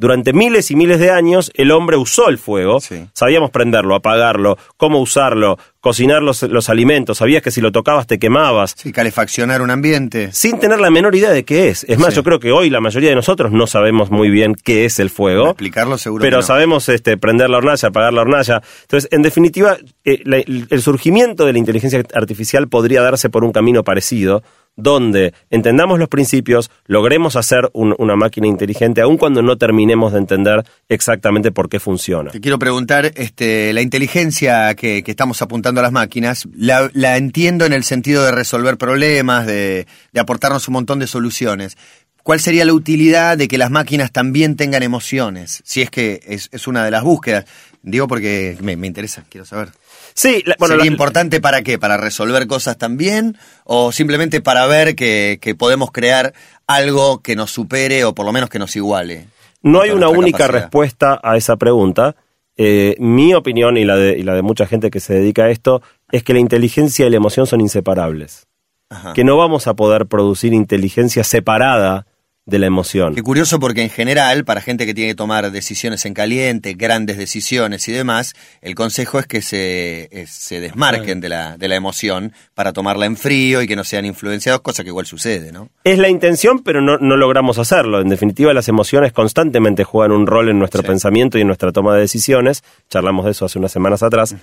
[0.00, 3.06] Durante miles y miles de años el hombre usó el fuego, Sí.
[3.12, 8.18] sabíamos prenderlo, apagarlo, cómo usarlo, cocinar los, los alimentos, sabías que si lo tocabas te
[8.18, 10.30] quemabas, Sí, calefaccionar un ambiente.
[10.32, 11.84] sin tener la menor idea de qué es.
[11.84, 12.16] Es más, Sí.
[12.16, 15.10] yo creo que hoy la mayoría de nosotros no sabemos muy bien qué es el
[15.10, 15.48] fuego.
[15.50, 16.46] Explicarlo seguro Pero que no.
[16.46, 18.62] sabemos este, prender la hornalla, apagar la hornalla.
[18.82, 23.52] Entonces, en definitiva, eh, la- el surgimiento de la inteligencia artificial podría darse por un
[23.52, 24.42] camino parecido,
[24.76, 30.18] donde entendamos los principios, logremos hacer un- una máquina inteligente, aun cuando no terminemos de
[30.18, 32.30] entender exactamente por qué funciona.
[32.30, 37.72] Te quiero preguntar, este, la inteligencia que, estamos apuntando a las máquinas, la, entiendo en
[37.72, 39.86] el sentido de resolver problemas, de,
[40.18, 41.76] aportarnos un montón de soluciones.
[42.22, 45.62] ¿Cuál sería la utilidad de que las máquinas también tengan emociones?
[45.64, 47.46] Si es que es una de las búsquedas.
[47.82, 49.70] Digo porque me, me interesa, quiero saber.
[50.14, 51.78] Sí, la- bueno, ¿Sería la- importante para qué?
[51.78, 53.38] ¿Para resolver cosas también?
[53.64, 56.34] ¿O simplemente para ver que, que podemos crear
[56.66, 59.26] algo que nos supere o por lo menos que nos iguale?
[59.62, 60.60] No hay una única capacidad.
[60.62, 62.16] respuesta a esa pregunta.
[62.56, 65.50] Eh, mi opinión y la, de, y la de mucha gente que se dedica a
[65.50, 65.80] esto
[66.12, 68.46] es que la inteligencia y la emoción son inseparables.
[68.90, 69.12] Ajá.
[69.14, 72.06] Que no vamos a poder producir inteligencia separada
[72.46, 73.14] de la emoción.
[73.14, 77.16] Qué curioso porque en general, para gente que tiene que tomar decisiones en caliente, grandes
[77.16, 82.32] decisiones y demás, el consejo es que se, se desmarquen de la, de la emoción
[82.54, 85.68] para tomarla en frío y que no sean influenciados, cosa que igual sucede, ¿no?
[85.84, 88.00] Es la intención, pero no, no logramos hacerlo.
[88.00, 90.88] En definitiva, las emociones constantemente juegan un rol en nuestro Sí.
[90.88, 92.64] pensamiento y en nuestra toma de decisiones.
[92.88, 94.34] Charlamos de eso hace unas semanas atrás.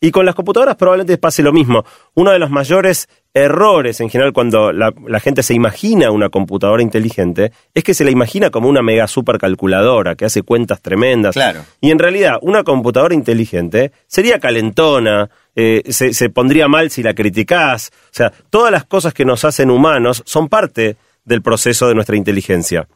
[0.00, 1.84] Y con las computadoras probablemente pase lo mismo.
[2.14, 6.82] Uno de los mayores errores en general cuando la, la gente se imagina una computadora
[6.82, 11.34] inteligente es que se la imagina como una mega supercalculadora que hace cuentas tremendas.
[11.34, 11.62] Claro.
[11.82, 17.12] Y en realidad, una computadora inteligente sería calentona, eh, se, se pondría mal si la
[17.12, 17.92] criticás.
[18.06, 20.96] O sea, todas las cosas que nos hacen humanos son parte
[21.26, 22.88] del proceso de nuestra inteligencia.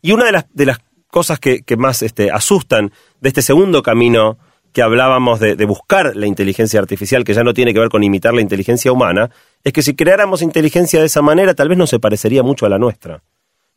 [0.00, 3.84] Y una de las, de las cosas que, que más este, asustan de este segundo
[3.84, 4.36] camino
[4.72, 8.02] que hablábamos de, de buscar la inteligencia artificial, que ya no tiene que ver con
[8.02, 9.30] imitar la inteligencia humana,
[9.64, 12.68] es que si creáramos inteligencia de esa manera, tal vez no se parecería mucho a
[12.68, 13.22] la nuestra.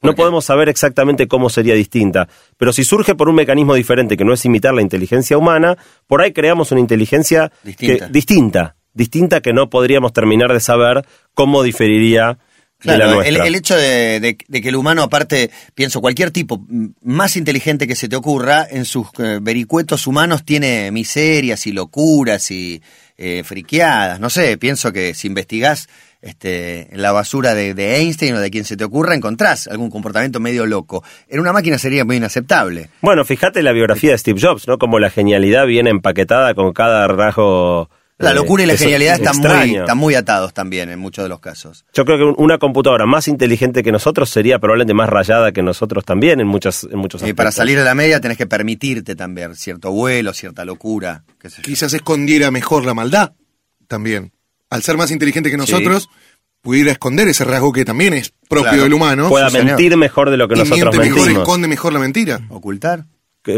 [0.01, 2.27] No podemos saber exactamente cómo sería distinta,
[2.57, 6.21] pero si surge por un mecanismo diferente que no es imitar la inteligencia humana, por
[6.21, 8.07] ahí creamos una inteligencia que- Distinta.
[8.09, 12.37] distinta, distinta que no podríamos terminar de saber cómo diferiría
[12.85, 13.45] Claro, el, nuestra.
[13.47, 16.65] el hecho de, de- de que el humano, aparte, pienso, cualquier tipo
[17.01, 22.49] más inteligente que se te ocurra, en sus eh, vericuetos humanos tiene miserias y locuras
[22.51, 22.81] y
[23.17, 24.19] eh, friqueadas.
[24.19, 25.87] No sé, pienso que si investigás
[26.21, 30.39] este, la basura de, de Einstein o de quien se te ocurra, encontrás algún comportamiento
[30.39, 31.03] medio loco.
[31.29, 32.89] En una máquina sería muy inaceptable.
[33.01, 34.77] Bueno, fíjate la biografía de Steve Jobs, ¿no?
[34.79, 37.89] Como la genialidad viene empaquetada con cada rasgo.
[38.17, 41.29] La eh, locura y la genialidad están muy, están muy atados también en muchos de
[41.29, 41.85] los casos.
[41.93, 45.61] Yo creo que un- una computadora más inteligente que nosotros sería probablemente más rayada que
[45.61, 47.55] nosotros también en muchas en muchos Y para aspectos.
[47.55, 51.23] salir de la media tenés que permitirte también cierto vuelo, cierta locura.
[51.39, 51.63] qué sé yo.
[51.63, 53.33] Quizás escondiera mejor la maldad
[53.87, 54.31] también.
[54.69, 56.07] Al ser más inteligente que nosotros,
[56.61, 58.83] pudiera esconder ese rasgo que también es propio Claro.
[58.83, 59.29] del humano.
[59.29, 61.41] pueda mentir mejor de lo que y nosotros miente mejor, mentimos.
[61.43, 62.39] esconde mejor la mentira.
[62.49, 63.05] ¿Ocultar?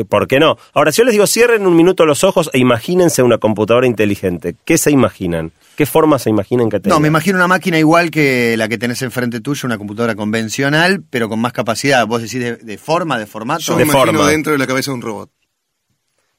[0.10, 0.58] ¿Por qué no?
[0.74, 4.56] Ahora, si yo les digo, cierren un minuto los ojos e imagínense una computadora inteligente.
[4.66, 5.52] ¿Qué se imaginan?
[5.76, 6.96] ¿Qué forma se imaginan que tenga?
[6.96, 11.04] No, me imagino una máquina igual que la que tenés enfrente tuyo, una computadora convencional,
[11.10, 12.06] pero con más capacidad.
[12.08, 13.62] Vos decís de, de forma, de formato.
[13.62, 14.30] Yo De me imagino forma.
[14.32, 15.30] dentro de la cabeza de un robot.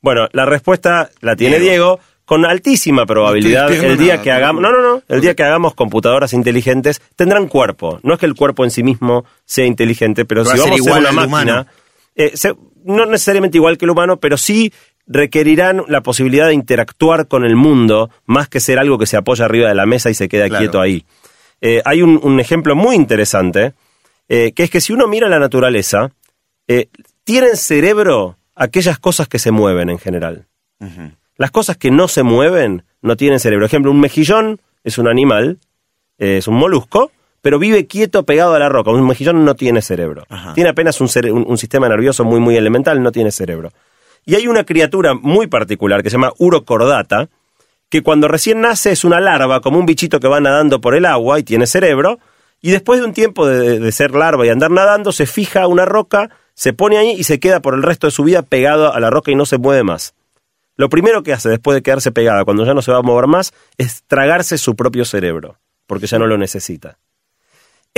[0.00, 3.68] Bueno, la respuesta la tiene Diego, con altísima probabilidad.
[3.68, 7.00] No el día nada, que hagamos, no, no, no, el día que hagamos computadoras inteligentes
[7.16, 7.98] tendrán cuerpo.
[8.02, 10.68] No es que el cuerpo en sí mismo sea inteligente, pero Pero si va a
[10.68, 11.66] ser vamos a igual una máquina,
[12.14, 12.54] eh, se-
[12.88, 14.72] no necesariamente igual que el humano, pero sí
[15.06, 19.44] requerirán la posibilidad de interactuar con el mundo más que ser algo que se apoya
[19.44, 20.62] arriba de la mesa y se queda Claro.
[20.62, 21.04] quieto ahí.
[21.60, 23.72] Eh, hay un, un ejemplo muy interesante,
[24.28, 26.10] eh, que es que si uno mira la naturaleza,
[26.66, 26.88] eh,
[27.24, 30.46] tienen cerebro aquellas cosas que se mueven en general.
[31.36, 33.64] Las cosas que no se mueven no tienen cerebro.
[33.66, 35.58] Ejemplo, un mejillón es un animal,
[36.18, 37.10] es un molusco,
[37.42, 38.90] pero vive quieto pegado a la roca.
[38.90, 40.24] Un mejillón no tiene cerebro.
[40.28, 40.54] Ajá.
[40.54, 43.70] Tiene apenas un, cere- un- un sistema nervioso muy, muy elemental, no tiene cerebro.
[44.24, 47.28] Y hay una criatura muy particular que se llama urocordata,
[47.88, 51.06] que cuando recién nace es una larva, como un bichito que va nadando por el
[51.06, 52.18] agua y tiene cerebro,
[52.60, 55.66] y después de un tiempo de, de ser larva y andar nadando, se fija a
[55.68, 58.92] una roca, se pone ahí y se queda por el resto de su vida pegado
[58.92, 60.12] a la roca y no se mueve más.
[60.76, 63.26] Lo primero que hace después de quedarse pegada, cuando ya no se va a mover
[63.28, 66.98] más, es tragarse su propio cerebro, porque ya no lo necesita.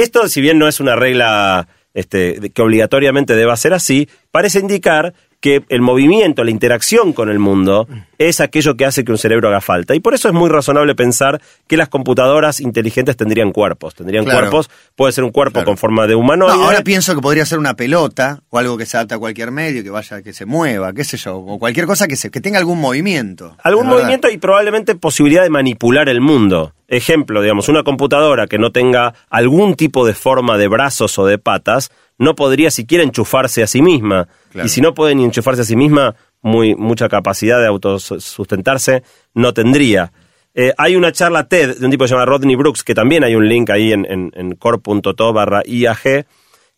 [0.00, 5.12] Esto, si bien no es una regla este, que obligatoriamente deba ser así, parece indicar
[5.40, 9.48] que el movimiento, la interacción con el mundo, es aquello que hace que un cerebro
[9.48, 9.94] haga falta.
[9.94, 13.94] Y por eso es muy razonable pensar que las computadoras inteligentes tendrían cuerpos.
[13.94, 14.40] Tendrían Claro.
[14.40, 15.66] cuerpos, puede ser un cuerpo Claro.
[15.66, 16.52] con forma de No, humanoide.
[16.62, 19.82] ahora pienso que podría ser una pelota o algo que se adapte a cualquier medio,
[19.82, 22.58] que vaya, que se mueva, qué sé yo, o cualquier cosa que, se, que tenga
[22.58, 23.56] algún movimiento.
[23.62, 23.98] algún verdad.
[23.98, 26.74] movimiento y probablemente posibilidad de manipular el mundo.
[26.86, 31.38] Ejemplo, digamos, una computadora que no tenga algún tipo de forma de brazos o de
[31.38, 34.28] patas, no podría siquiera enchufarse a sí misma.
[34.52, 34.66] Claro.
[34.66, 39.02] Y si no puede ni enchufarse a sí misma, muy, mucha capacidad de autosustentarse
[39.34, 40.12] no tendría.
[40.54, 43.24] Eh, hay una charla TED de un tipo que se llama Rodney Brooks, que también
[43.24, 46.26] hay un link ahí en, en, en core.to barra IAG,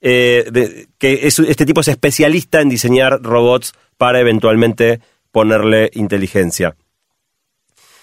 [0.00, 5.00] eh, de- que es- este tipo es especialista en diseñar robots para eventualmente
[5.31, 6.76] ponerle inteligencia.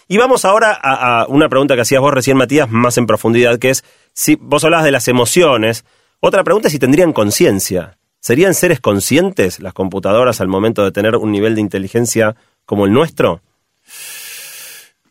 [0.07, 3.59] Y vamos ahora a, a una pregunta que hacías vos recién, Matías, más en profundidad,
[3.59, 5.85] que es, si vos hablabas de las emociones,
[6.19, 7.97] otra pregunta es si tendrían conciencia.
[8.21, 12.91] ¿Serían seres conscientes las computadoras al momento de tener un nivel de inteligencia como el
[12.91, 13.41] nuestro?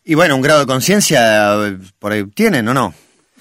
[0.05, 2.95] Y bueno, un grado de conciencia eh, por ahí tienen o no.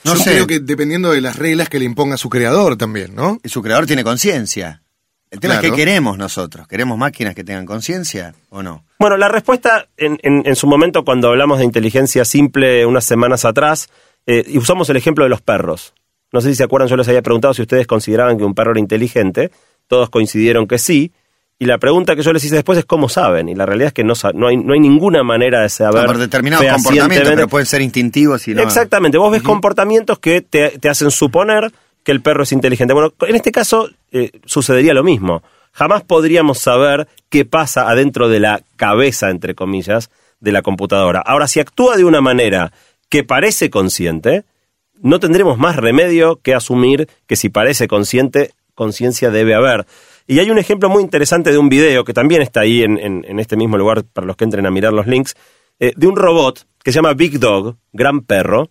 [0.03, 0.31] No Yo sé.
[0.31, 3.39] creo que dependiendo de las reglas que le imponga su creador también, ¿no?
[3.43, 4.81] Y su creador tiene conciencia.
[5.29, 6.67] El tema es qué queremos nosotros.
[6.67, 8.85] ¿Queremos máquinas que tengan conciencia o no?
[8.99, 13.43] Bueno, la respuesta en, en- en su momento cuando hablamos de inteligencia simple unas semanas
[13.43, 13.89] atrás,
[14.25, 15.93] eh, y usamos el ejemplo de los perros.
[16.31, 18.71] No sé si se acuerdan, yo les había preguntado si ustedes consideraban que un perro
[18.71, 19.51] era inteligente,
[19.87, 21.11] todos coincidieron que sí,
[21.59, 23.93] y la pregunta que yo les hice después es cómo saben, y la realidad es
[23.93, 26.05] que no, no, hay, no hay ninguna manera de saber.
[26.05, 28.61] por determinados comportamientos, pero pueden ser instintivos y no.
[28.61, 31.71] Exactamente, vos ves comportamientos que te, te hacen suponer
[32.03, 32.93] que el perro es inteligente.
[32.93, 35.43] Bueno, en este caso eh, sucedería lo mismo.
[35.73, 40.09] Jamás podríamos saber qué pasa adentro de la cabeza, entre comillas,
[40.39, 41.19] de la computadora.
[41.19, 42.71] Ahora, si actúa de una manera
[43.09, 44.45] que parece consciente,
[45.01, 49.85] no tendremos más remedio que asumir que si parece consciente, conciencia debe haber.
[50.27, 53.39] Y hay un ejemplo muy interesante de un video que también está ahí en, en-
[53.39, 55.35] este mismo lugar para los que entren a mirar los links,
[55.79, 58.69] eh, de un robot que se llama Big Dog, Gran Perro.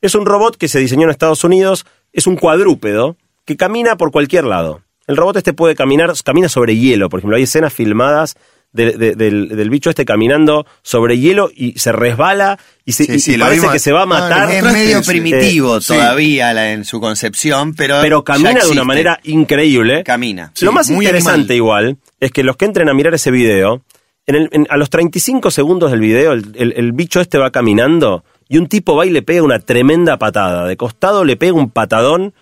[0.00, 4.10] Es un robot que se diseñó en Estados Unidos, es un cuadrúpedo que camina por
[4.10, 4.82] cualquier lado.
[5.06, 8.36] El robot este puede caminar, camina sobre hielo, por ejemplo, hay escenas filmadas
[8.72, 13.12] de- de- del, del bicho este caminando sobre hielo y se resbala y, se, Sí,
[13.14, 13.72] y- sí, y lo parece vimos.
[13.74, 14.50] que se va a matar.
[14.50, 15.88] Es medio primitivo Eh, sí.
[15.94, 17.98] todavía la- en su concepción, pero.
[18.00, 20.02] pero ya camina de una manera increíble.
[20.04, 20.52] Camina.
[20.54, 21.56] Sí, Lo más muy interesante animal.
[21.56, 23.82] igual es que los que entren a mirar ese video,
[24.26, 27.50] en el- en- a los 35 segundos del video, el, el- el bicho este va
[27.50, 30.66] caminando y un tipo va y le pega una tremenda patada.
[30.66, 32.32] De costado le pega un patadón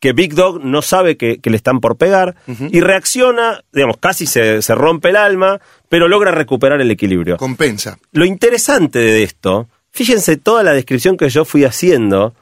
[0.00, 2.34] que Big Dog no sabe que, que le están por pegar
[2.70, 7.36] y reacciona, digamos, casi se, se rompe el alma, pero logra recuperar el equilibrio.
[7.36, 7.98] Compensa.
[8.12, 12.34] Lo interesante de esto, fíjense toda la descripción que yo fui haciendo,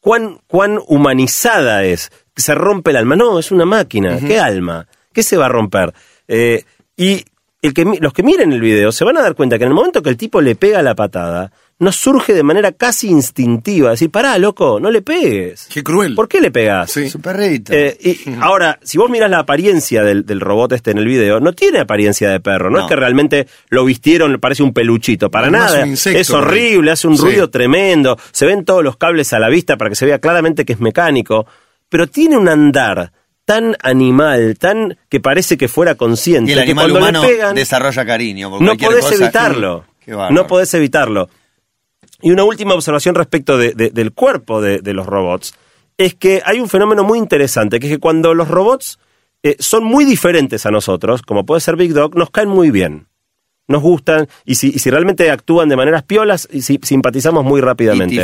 [0.00, 2.12] cuán, cuán humanizada es.
[2.36, 3.16] Se rompe el alma.
[3.16, 4.18] No, es una máquina.
[4.20, 4.86] ¿Qué alma?
[5.12, 5.92] ¿Qué se va a romper?
[6.28, 6.62] Eh,
[6.96, 7.24] y
[7.62, 9.70] el que, mi- los que miren el video se van a dar cuenta que en
[9.70, 13.90] el momento que el tipo le pega la patada, nos surge de manera casi instintiva.
[13.90, 15.68] Decir, pará, loco, no le pegues.
[15.72, 16.14] Qué cruel.
[16.16, 16.90] ¿Por qué le pegas?
[16.90, 17.08] Sí.
[17.08, 17.72] Su perrito.
[17.72, 21.38] Eh, y ahora, si vos mirás la apariencia del, del robot este en el video,
[21.38, 22.84] no tiene apariencia de perro, no, No.
[22.84, 25.82] es que realmente lo vistieron, parece un peluchito, para No, es nada.
[25.84, 27.22] un insecto, es horrible, hace un Sí.
[27.22, 30.64] ruido tremendo, se ven todos los cables a la vista para que se vea claramente
[30.64, 31.46] que es mecánico,
[31.88, 33.12] pero tiene un andar
[33.44, 37.28] tan animal, tan que parece que fuera consciente, y el que animal cuando humano le
[37.28, 38.50] pegan, desarrolla cariño.
[38.50, 39.14] por no podés cosa.
[39.14, 39.84] evitarlo.
[40.30, 41.28] No podés evitarlo.
[42.20, 45.54] Y una última observación respecto de- de- del cuerpo de, de los robots
[45.96, 48.98] es que hay un fenómeno muy interesante, que es que cuando los robots
[49.42, 53.06] eh, son muy diferentes a nosotros, como puede ser Big Dog, nos caen muy bien.
[53.68, 57.60] Nos gustan y si, y si realmente actúan de maneras piolas, y si, simpatizamos muy
[57.60, 58.14] rápidamente.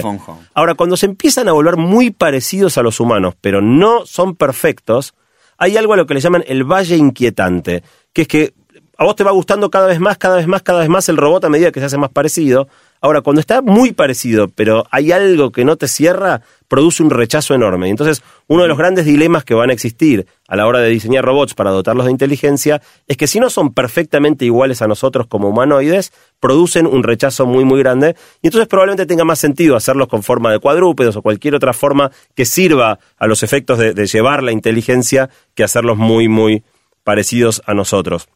[0.55, 5.15] Ahora, cuando se empiezan a volver muy parecidos a los humanos, pero no son perfectos,
[5.59, 8.55] hay algo a lo que le llaman el valle inquietante, que es que
[8.97, 11.17] a vos te va gustando cada vez más, cada vez más, cada vez más el
[11.17, 12.67] robot a medida que se hace más parecido.
[13.05, 17.53] Ahora, cuando está muy parecido, pero hay algo que no te cierra, produce un rechazo
[17.53, 17.91] enorme.
[17.91, 21.23] Entonces, uno de los grandes dilemas que van a existir a la hora de diseñar
[21.23, 25.51] robots para dotarlos de inteligencia es que si no son perfectamente iguales a nosotros como
[25.51, 28.17] humanoides, producen un rechazo muy, muy grande.
[28.41, 32.11] Y entonces probablemente tenga más sentido hacerlos con forma de cuadrúpedos o cualquier otra forma
[32.35, 36.65] que sirva a los efectos de, de llevar la inteligencia que hacerlos muy, muy
[37.03, 38.29] parecidos a nosotros.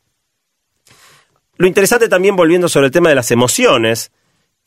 [1.57, 4.13] Lo interesante también, volviendo sobre el tema de las emociones,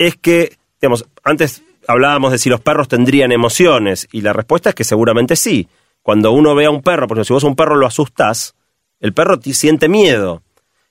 [0.08, 4.76] es que digamos, antes hablábamos de si los perros tendrían emociones, y la respuesta es
[4.76, 5.68] que seguramente sí.
[6.02, 8.56] Cuando uno ve a un perro, por ejemplo, si vos a un perro lo asustás,
[9.00, 10.42] el perro te siente miedo.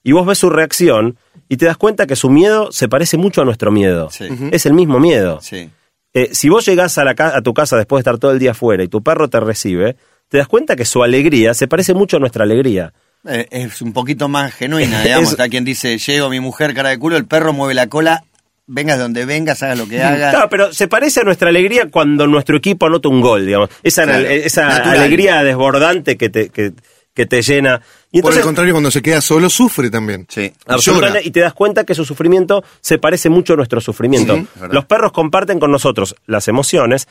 [0.04, 1.16] Y vos ves su reacción
[1.48, 4.08] y te das cuenta que su miedo se parece mucho a nuestro miedo.
[4.10, 4.28] Sí.
[4.52, 5.40] Es el mismo miedo.
[5.42, 5.68] Sí.
[6.14, 8.38] Eh, si vos llegás a, la ca- a tu casa después de estar todo el
[8.38, 9.96] día afuera y tu perro te recibe,
[10.28, 12.92] te das cuenta que su alegría se parece mucho a nuestra alegría.
[13.28, 15.24] Eh, Es un poquito más genuina, digamos.
[15.26, 18.24] Es- Está quien dice, llego mi mujer cara de culo, el perro mueve la cola,
[18.72, 20.30] vengas de donde vengas, hagas lo que hagas.
[20.32, 23.68] Claro, pero se parece a nuestra alegría cuando nuestro equipo anota un gol, digamos.
[23.82, 24.98] Esa, Claro, esa natural.
[24.98, 26.72] alegría desbordante que te, que,
[27.12, 27.82] que te llena.
[28.12, 30.26] Y Por el contrario, cuando se queda solo, sufre también.
[30.28, 30.52] Sí.
[30.66, 31.28] Absolutamente, Llora.
[31.28, 34.36] y te das cuenta que su sufrimiento se parece mucho a nuestro sufrimiento.
[34.36, 37.06] Sí, los perros comparten con nosotros las emociones,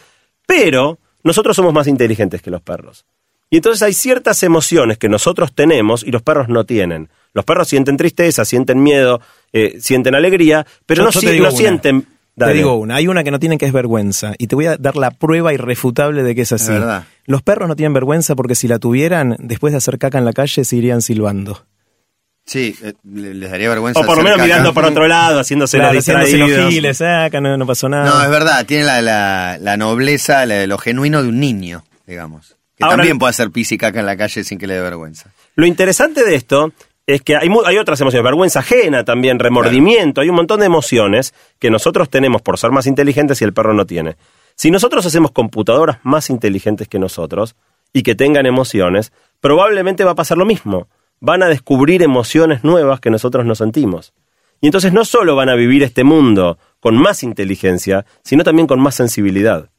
[0.45, 3.05] pero nosotros somos más inteligentes que los perros.
[3.49, 7.09] Y entonces hay ciertas emociones que nosotros tenemos y los perros no tienen.
[7.33, 9.21] Los perros sienten tristeza, sienten miedo,
[9.53, 11.57] eh, sienten alegría, pero Yo- no, yo si- te digo no una.
[11.59, 12.05] sienten...
[12.37, 14.33] Te digo una, hay una que no tienen que es vergüenza.
[14.37, 16.71] Y te voy a dar la prueba irrefutable de que es así.
[16.71, 17.03] verdad.
[17.25, 20.31] Los perros no tienen vergüenza porque si la tuvieran, después de hacer caca en la
[20.31, 21.65] calle, se irían silbando.
[22.45, 23.99] Sí, eh, le- les daría vergüenza.
[23.99, 24.45] O por lo menos caca.
[24.47, 26.73] mirando para otro lado, haciéndose Claro, los haciéndose los distraídos.
[26.73, 28.05] giles, ah, acá no, no pasó nada.
[28.09, 32.55] No, es verdad, tiene la, la, la nobleza, la- lo genuino de un niño, digamos.
[32.77, 34.81] Que Ahora- también puede hacer pis y caca en la calle sin que le dé
[34.81, 35.29] vergüenza.
[35.55, 36.71] Lo interesante de esto
[37.13, 41.71] es que hay, otras emociones, vergüenza ajena también, remordimiento, hay un montón de emociones que
[41.71, 44.15] nosotros tenemos por ser más inteligentes y el perro no tiene.
[44.53, 47.55] Si nosotros hacemos computadoras más inteligentes que nosotros
[47.93, 50.87] y que tengan emociones, probablemente va a pasar lo mismo.
[51.19, 54.13] Van a descubrir emociones nuevas que nosotros no sentimos.
[54.61, 58.79] Y entonces no solo van a vivir este mundo con más inteligencia, sino también con
[58.79, 59.69] más sensibilidad.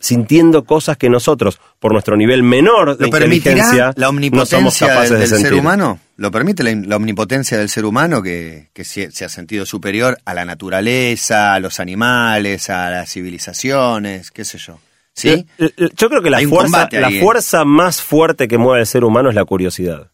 [0.00, 4.12] Sintiendo cosas que nosotros, por nuestro nivel menor de ¿Lo permitirá inteligencia, la no somos
[4.12, 5.60] omnipotencia capaces del, de del ser sentir.
[5.60, 5.98] humano?
[6.16, 10.18] ¿Lo permite la, la omnipotencia del ser humano que, que se, se ha sentido superior
[10.24, 14.78] a la naturaleza, a los animales, a las civilizaciones, qué sé yo?
[15.12, 15.46] ¿Sí?
[15.96, 19.34] Yo creo que la fuerza, la fuerza más fuerte que mueve al ser humano es
[19.34, 20.10] la curiosidad.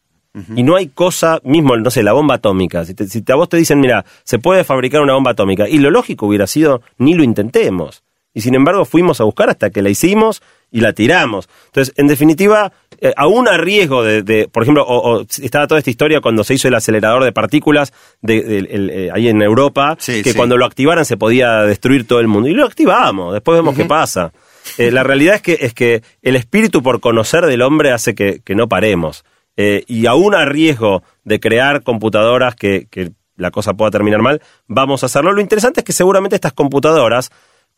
[0.54, 2.84] Y no hay cosa, mismo, no sé, la bomba atómica.
[2.84, 5.78] Si, te- si a vos te dicen, mira, se puede fabricar una bomba atómica, y
[5.78, 8.04] lo lógico hubiera sido, ni lo intentemos.
[8.32, 10.40] Y sin embargo fuimos a buscar hasta que la hicimos
[10.70, 11.48] y la tiramos.
[11.66, 15.78] Entonces, en definitiva, eh, aún a riesgo de, de- por ejemplo, o, o estaba toda
[15.78, 19.42] esta historia cuando se hizo el acelerador de partículas de, de- el- eh, ahí en
[19.42, 20.36] Europa, Sí, que sí.
[20.36, 22.48] cuando lo activaran se podía destruir todo el mundo.
[22.48, 24.32] Y lo activamos, después vemos qué pasa.
[24.78, 28.40] Eh, la realidad es que, es que el espíritu por conocer del hombre hace que,
[28.44, 29.24] que no paremos.
[29.56, 34.40] Eh, y aún a riesgo de crear computadoras que, que la cosa pueda terminar mal,
[34.68, 35.32] vamos a hacerlo.
[35.32, 37.30] Lo interesante es que seguramente estas computadoras,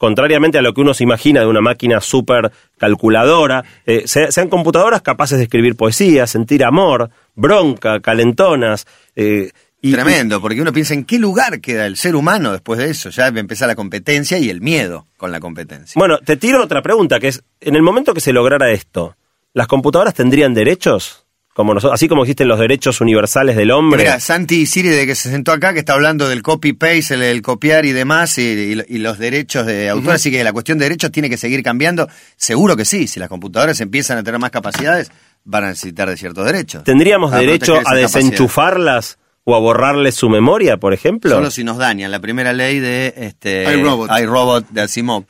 [0.02, 4.48] contrariamente a lo que uno se imagina de una máquina súper calculadora, eh, se- sean
[4.48, 8.84] computadoras capaces de escribir poesía, sentir amor, bronca, calentonas.
[9.14, 12.90] eh, y- Tremendo, porque uno piensa en qué lugar queda el ser humano después de
[12.90, 13.10] eso.
[13.10, 15.98] Ya empieza la competencia y el miedo con la competencia.
[15.98, 19.14] Bueno, te tiro otra pregunta, que es, en el momento que se lograra esto,
[19.54, 21.21] ¿las computadoras tendrían derechos?
[21.54, 24.04] Como nosotros, así como existen los derechos universales del hombre.
[24.04, 27.42] Mira, Santi Siri, de que se sentó acá, que está hablando del copy-paste, el, el
[27.42, 30.86] copiar y demás, y, y- y los derechos de autor, así que la cuestión de
[30.86, 32.08] derechos tiene que seguir cambiando.
[32.36, 35.10] Seguro que sí, si las computadoras empiezan a tener más capacidades,
[35.44, 36.84] van a necesitar de ciertos derechos.
[36.84, 41.30] ¿Tendríamos derecho a desenchufarlas o a borrarles su memoria, por ejemplo?
[41.34, 44.10] Solo si nos dañan la primera ley de este iRobot.
[44.20, 45.24] iRobot de Asimov.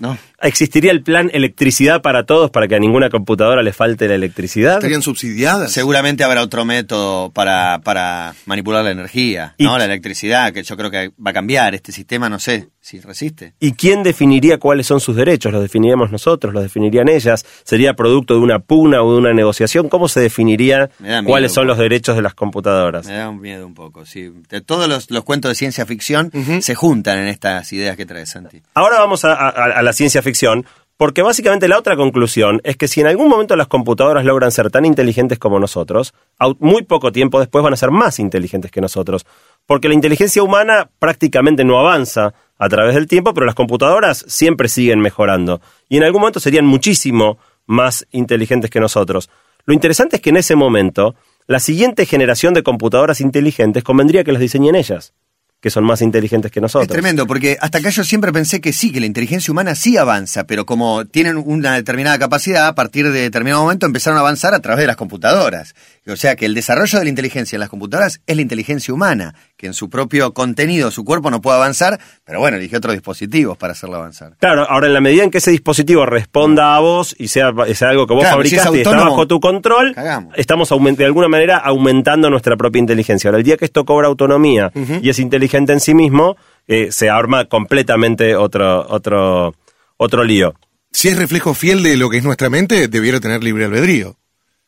[0.00, 0.18] ¿No?
[0.42, 4.74] ¿Existiría el plan electricidad para todos para que a ninguna computadora le falte la electricidad?
[4.74, 5.70] Estarían subsidiadas.
[5.72, 9.76] Seguramente habrá otro método para, para manipular la energía, Y- ¿no?
[9.78, 11.74] La electricidad, que yo creo que va a cambiar.
[11.74, 13.52] Este sistema, no sé si resiste.
[13.60, 15.52] ¿Y quién definiría cuáles son sus derechos?
[15.52, 16.54] ¿Los definiríamos nosotros?
[16.54, 17.44] ¿Los definirían ellas?
[17.64, 19.88] ¿Sería producto de una pugna o de una negociación?
[19.90, 23.06] ¿Cómo se definiría miedo, cuáles son los derechos de las computadoras?
[23.06, 24.30] Me da un miedo un poco, sí.
[24.48, 28.24] De todos los, los cuentos de ciencia ficción se juntan en estas ideas que trae
[28.24, 28.62] Santi.
[28.74, 30.66] Ahora vamos a, a- a la ciencia ficción,
[31.00, 34.70] porque básicamente la otra conclusión es que si en algún momento las computadoras logran ser
[34.70, 36.12] tan inteligentes como nosotros,
[36.58, 39.24] muy poco tiempo después van a ser más inteligentes que nosotros,
[39.64, 44.68] porque la inteligencia humana prácticamente no avanza a través del tiempo, pero las computadoras siempre
[44.68, 49.30] siguen mejorando y en algún momento serían muchísimo más inteligentes que nosotros.
[49.64, 51.14] Lo interesante es que en ese momento
[51.46, 55.14] la siguiente generación de computadoras inteligentes convendría que las diseñen ellas,
[55.60, 56.88] que son más inteligentes que nosotros.
[56.88, 59.96] Es tremendo, porque hasta acá yo siempre pensé que sí, que la inteligencia humana sí
[59.96, 64.54] avanza, pero como tienen una determinada capacidad, a partir de determinado momento empezaron a avanzar
[64.54, 65.74] a través de las computadoras.
[66.08, 69.34] O sea que el desarrollo de la inteligencia en las computadoras es la inteligencia humana,
[69.56, 73.58] que en su propio contenido, su cuerpo no puede avanzar, pero bueno, elige otros dispositivos
[73.58, 74.32] para hacerlo avanzar.
[74.38, 77.90] Claro, ahora en la medida en que ese dispositivo responda a vos y sea, sea
[77.90, 80.34] algo que vos Claro, si es fabricaste y está bajo tu control, cagamos.
[80.36, 83.28] estamos de alguna manera aumentando nuestra propia inteligencia.
[83.28, 86.36] Ahora, el día que esto cobra autonomía y es inteligente en sí mismo,
[86.68, 89.54] eh, se arma completamente otro, otro,
[89.96, 90.54] otro lío.
[90.92, 94.16] Si es reflejo fiel de lo que es nuestra mente, debiera tener libre albedrío.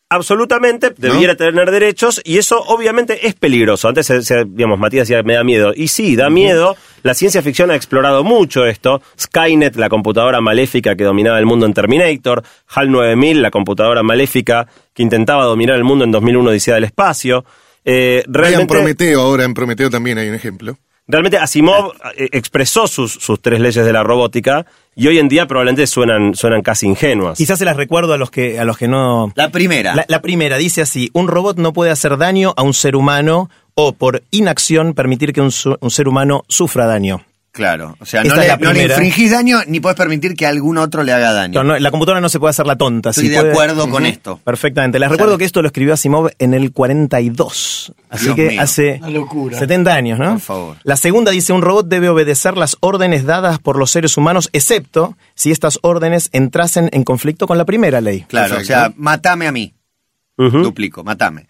[0.09, 3.87] Absolutamente, debiera tener derechos y eso obviamente es peligroso.
[3.87, 5.73] Antes, se- se- digamos, Matías decía, me da miedo.
[5.75, 6.75] Y sí, da miedo.
[7.01, 9.01] La ciencia ficción ha explorado mucho esto.
[9.19, 12.43] Skynet, la computadora maléfica que dominaba el mundo en Terminator.
[12.67, 17.43] HAL 9000, la computadora maléfica que intentaba dominar el mundo en 2001 Odisea del Espacio.
[17.85, 20.77] Eh, Hay en realmente, Prometeo, ahora en Prometeo también hay un ejemplo.
[21.07, 24.65] realmente Asimov eh, expresó sus, sus tres leyes de la robótica
[24.95, 27.37] y hoy en día probablemente suenan, suenan casi ingenuas.
[27.37, 29.33] Quizás se las recuerdo a los que, a los que no.
[29.35, 29.95] La primera.
[29.95, 33.49] La, la primera dice así: un robot no puede hacer daño a un ser humano
[33.75, 37.25] o por inacción permitir que un ser humano sufra daño.
[37.53, 37.95] Claro.
[37.99, 41.13] O sea, no le, no le infringís daño ni podés permitir que algún otro le
[41.13, 41.61] haga daño.
[41.63, 43.11] No, no, la computadora no se puede hacer la tonta.
[43.11, 44.39] Estoy sí de puede- acuerdo con esto.
[44.43, 44.97] Perfectamente.
[44.97, 47.93] Les recuerdo que esto lo escribió Asimov en el 42.
[48.09, 48.61] Así Dios que mío.
[48.61, 49.59] hace Una locura.
[49.59, 50.31] 70 años, ¿no?
[50.31, 50.77] Por favor.
[50.83, 55.15] La segunda dice, un robot debe obedecer las órdenes dadas por los seres humanos, excepto
[55.35, 58.25] si estas órdenes entrasen en conflicto con la primera ley.
[58.27, 58.73] Claro, Perfecto.
[58.73, 59.73] o sea, matame a mí.
[60.37, 61.45] Duplico, matame.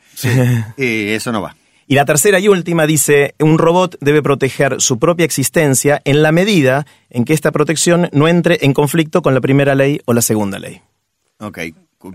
[0.78, 1.56] Y eso no va.
[1.88, 6.32] Y la tercera y última dice, un robot debe proteger su propia existencia en la
[6.32, 10.22] medida en que esta protección no entre en conflicto con la primera ley o la
[10.22, 10.82] segunda ley.
[11.40, 11.60] Ok.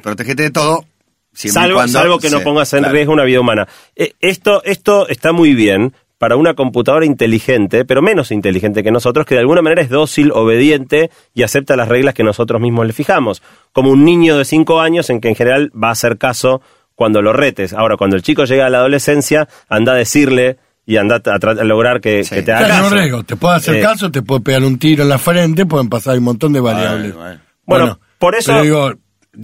[0.03, 0.85] Protégete de todo.
[1.33, 2.95] Salvo, cuando salvo que no pongas en claro.
[2.95, 3.69] riesgo una vida humana.
[3.95, 9.25] Eh, esto, esto está muy bien para una computadora inteligente, pero menos inteligente que nosotros,
[9.25, 12.93] que de alguna manera es dócil, obediente y acepta las reglas que nosotros mismos le
[12.93, 13.41] fijamos.
[13.73, 16.61] Como un niño de 5 años en que en general va a hacer caso
[16.99, 17.73] cuando lo retes.
[17.75, 21.65] Ahora, cuando el chico llega a la adolescencia, anda a decirle y anda a, a
[21.65, 22.35] lograr que, Sí.
[22.35, 22.95] que te haga Claro, caso.
[22.97, 23.23] no riesgo.
[23.23, 26.19] Te puede hacer Eh, caso, te puede pegar un tiro en la frente, pueden pasar
[26.19, 27.15] un montón de variables.
[27.15, 27.41] bueno.
[27.67, 28.93] Bueno, por eso- Pero digo,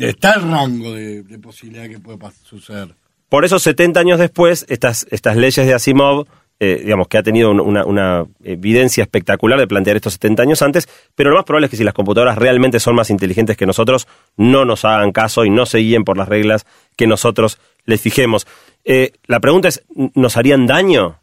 [0.00, 2.88] está el rango de, de posibilidad que puede suceder.
[3.28, 6.26] Por eso, 70 años después, estas, estas leyes de Asimov,
[6.60, 10.62] eh, digamos que ha tenido un- una, una evidencia espectacular de plantear estos 70 años
[10.62, 13.66] antes, pero lo más probable es que si las computadoras realmente son más inteligentes que
[13.66, 18.00] nosotros, no nos hagan caso y no se guíen por las reglas que nosotros les
[18.00, 18.46] fijemos.
[18.84, 19.82] Eh, la pregunta es,
[20.14, 21.18] ¿nos harían daño?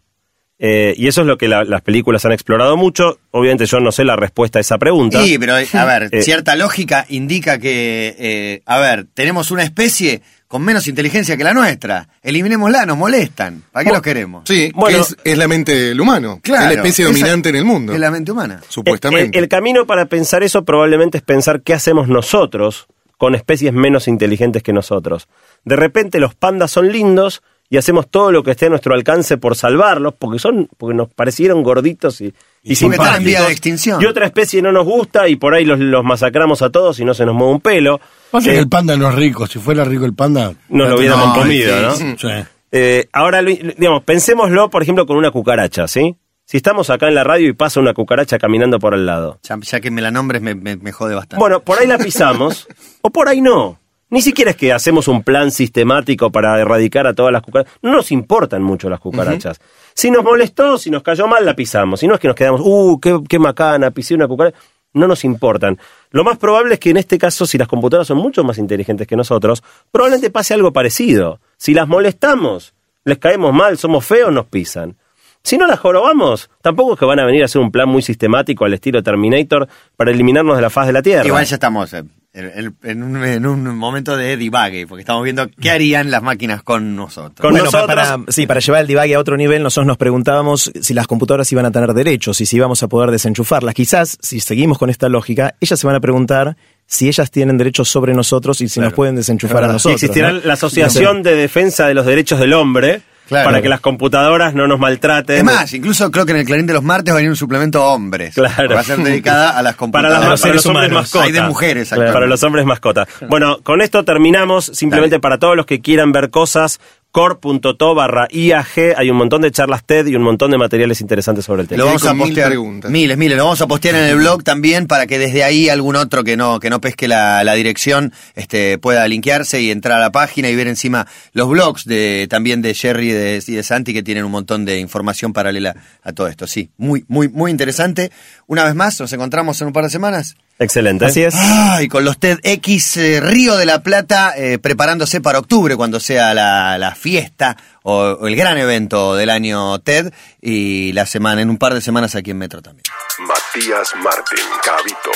[0.64, 3.18] Eh, y eso es lo que la- las películas han explorado mucho.
[3.32, 5.24] Obviamente yo no sé la respuesta a esa pregunta.
[5.24, 10.22] Sí, pero a ver, Eh, cierta lógica indica que, eh, a ver, tenemos una especie
[10.48, 12.10] con menos inteligencia que la nuestra.
[12.22, 13.64] Eliminémosla, nos molestan.
[13.72, 14.44] ¿Para qué Bueno, los queremos?
[14.46, 14.98] Sí, Bueno.
[14.98, 16.40] que es, es la mente del humano.
[16.44, 17.94] Claro, es la especie esa- dominante en el mundo.
[17.94, 18.62] Es la mente humana.
[18.70, 19.38] Supuestamente.
[19.40, 22.86] El, el camino para pensar eso probablemente es pensar qué hacemos nosotros
[23.18, 25.28] con especies menos inteligentes que nosotros.
[25.64, 27.42] De repente los pandas son lindos
[27.72, 31.08] y hacemos todo lo que esté a nuestro alcance por salvarlos porque son porque nos
[31.12, 32.76] parecieron gorditos y, y
[33.24, 34.02] vía de extinción.
[34.02, 37.06] Y otra especie no nos gusta y por ahí los, los masacramos a todos y
[37.06, 38.00] no se nos mueve un pelo.
[38.30, 39.48] Pasa Eh, que el panda no es rico.
[39.48, 40.54] Si fuera rico el panda.
[40.70, 42.18] nos lo hubiéramos No, comido, sí, ¿no?
[42.20, 42.28] Sí.
[42.74, 46.16] Eh, ahora, lo- digamos, pensémoslo, por ejemplo, con una cucaracha, ¿sí?
[46.46, 49.40] Si estamos acá en la radio y pasa una cucaracha caminando por al lado.
[49.44, 51.38] Ya, ya que me la nombres me, me- me jode bastante.
[51.40, 52.68] Bueno, por ahí la pisamos
[53.02, 53.80] o por ahí no.
[54.12, 57.74] Ni siquiera es que hacemos un plan sistemático para erradicar a todas las cucarachas.
[57.82, 59.62] No nos importan mucho las cucarachas.
[59.94, 62.02] Si nos molestó, si nos cayó mal, la pisamos.
[62.02, 64.58] Si no es que nos quedamos, uh, qué, qué macana, pisé una cucaracha.
[64.94, 65.80] No nos importan.
[66.10, 69.08] Lo más probable es que en este caso, si las computadoras son mucho más inteligentes
[69.08, 71.40] que nosotros, probablemente pase algo parecido.
[71.56, 72.74] Si las molestamos,
[73.06, 74.98] les caemos mal, somos feos, nos pisan.
[75.42, 78.02] Si no las jorobamos, tampoco es que van a venir a hacer un plan muy
[78.02, 81.26] sistemático al estilo Terminator para eliminarnos de la faz de la Tierra.
[81.26, 82.04] Igual ya estamos eh,
[82.34, 86.64] en, en un, en un momento de divague, porque estamos viendo qué harían las máquinas
[86.64, 87.42] con nosotros.
[87.42, 90.72] Con bueno, nosotros- para, sí, para llevar el divague a otro nivel, nosotros nos preguntábamos
[90.82, 93.74] si las computadoras iban a tener derechos y si íbamos a poder desenchufarlas.
[93.74, 96.56] Quizás, si seguimos con esta lógica, ellas se van a preguntar
[96.86, 100.02] si ellas tienen derechos sobre nosotros y si nos pueden desenchufar a nosotros.
[100.02, 100.40] existirá ¿no?
[100.44, 103.46] la Asociación de Defensa de los Derechos del Hombre Claro.
[103.50, 105.38] para que las computadoras no nos maltraten.
[105.38, 107.38] Es más, incluso creo que en el Clarín de los martes va a venir un
[107.38, 108.36] suplemento hombres.
[108.36, 108.74] Claro.
[108.76, 110.30] Va a ser dedicada a las para, computadoras.
[110.30, 111.02] las- para los hombres humanos.
[111.04, 111.26] mascotas.
[111.28, 112.12] Hay de mujeres, Claro.
[112.12, 113.08] Para los hombres mascotas.
[113.30, 114.66] Bueno, con esto terminamos.
[114.74, 115.22] Simplemente Dale.
[115.22, 116.82] para todos los que quieran ver cosas,
[117.12, 118.96] core.to barra IAG.
[118.98, 121.80] Hay un montón de charlas TED y un montón de materiales interesantes sobre el tema.
[121.80, 122.48] Lo vamos a mil postear.
[122.48, 122.90] preguntas.
[122.90, 123.38] Miles, miles.
[123.38, 126.38] Lo vamos a postear en el blog también para que desde ahí algún otro que
[126.38, 130.50] no, que no pesque la, la dirección este, pueda linkearse y entrar a la página
[130.50, 134.04] y ver encima los blogs de también de Jerry y de, y de Santi que
[134.04, 136.48] tienen un montón de información paralela a todo esto.
[136.48, 138.12] Sí, muy, muy, muy interesante.
[138.48, 140.36] Una vez más, nos encontramos en un par de semanas.
[140.62, 141.06] Excelente.
[141.06, 141.34] Así es.
[141.36, 146.36] Ay, con los TEDx eh, Río de la Plata eh, preparándose para octubre cuando sea
[146.36, 151.50] la, la fiesta o, o el gran evento del año TED y la semana, en
[151.50, 152.84] un par de semanas aquí en Metro también.
[153.28, 155.12] Matías Martín, Cabito,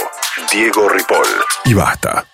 [0.52, 1.28] Diego Ripoll.
[1.66, 2.26] Y basta.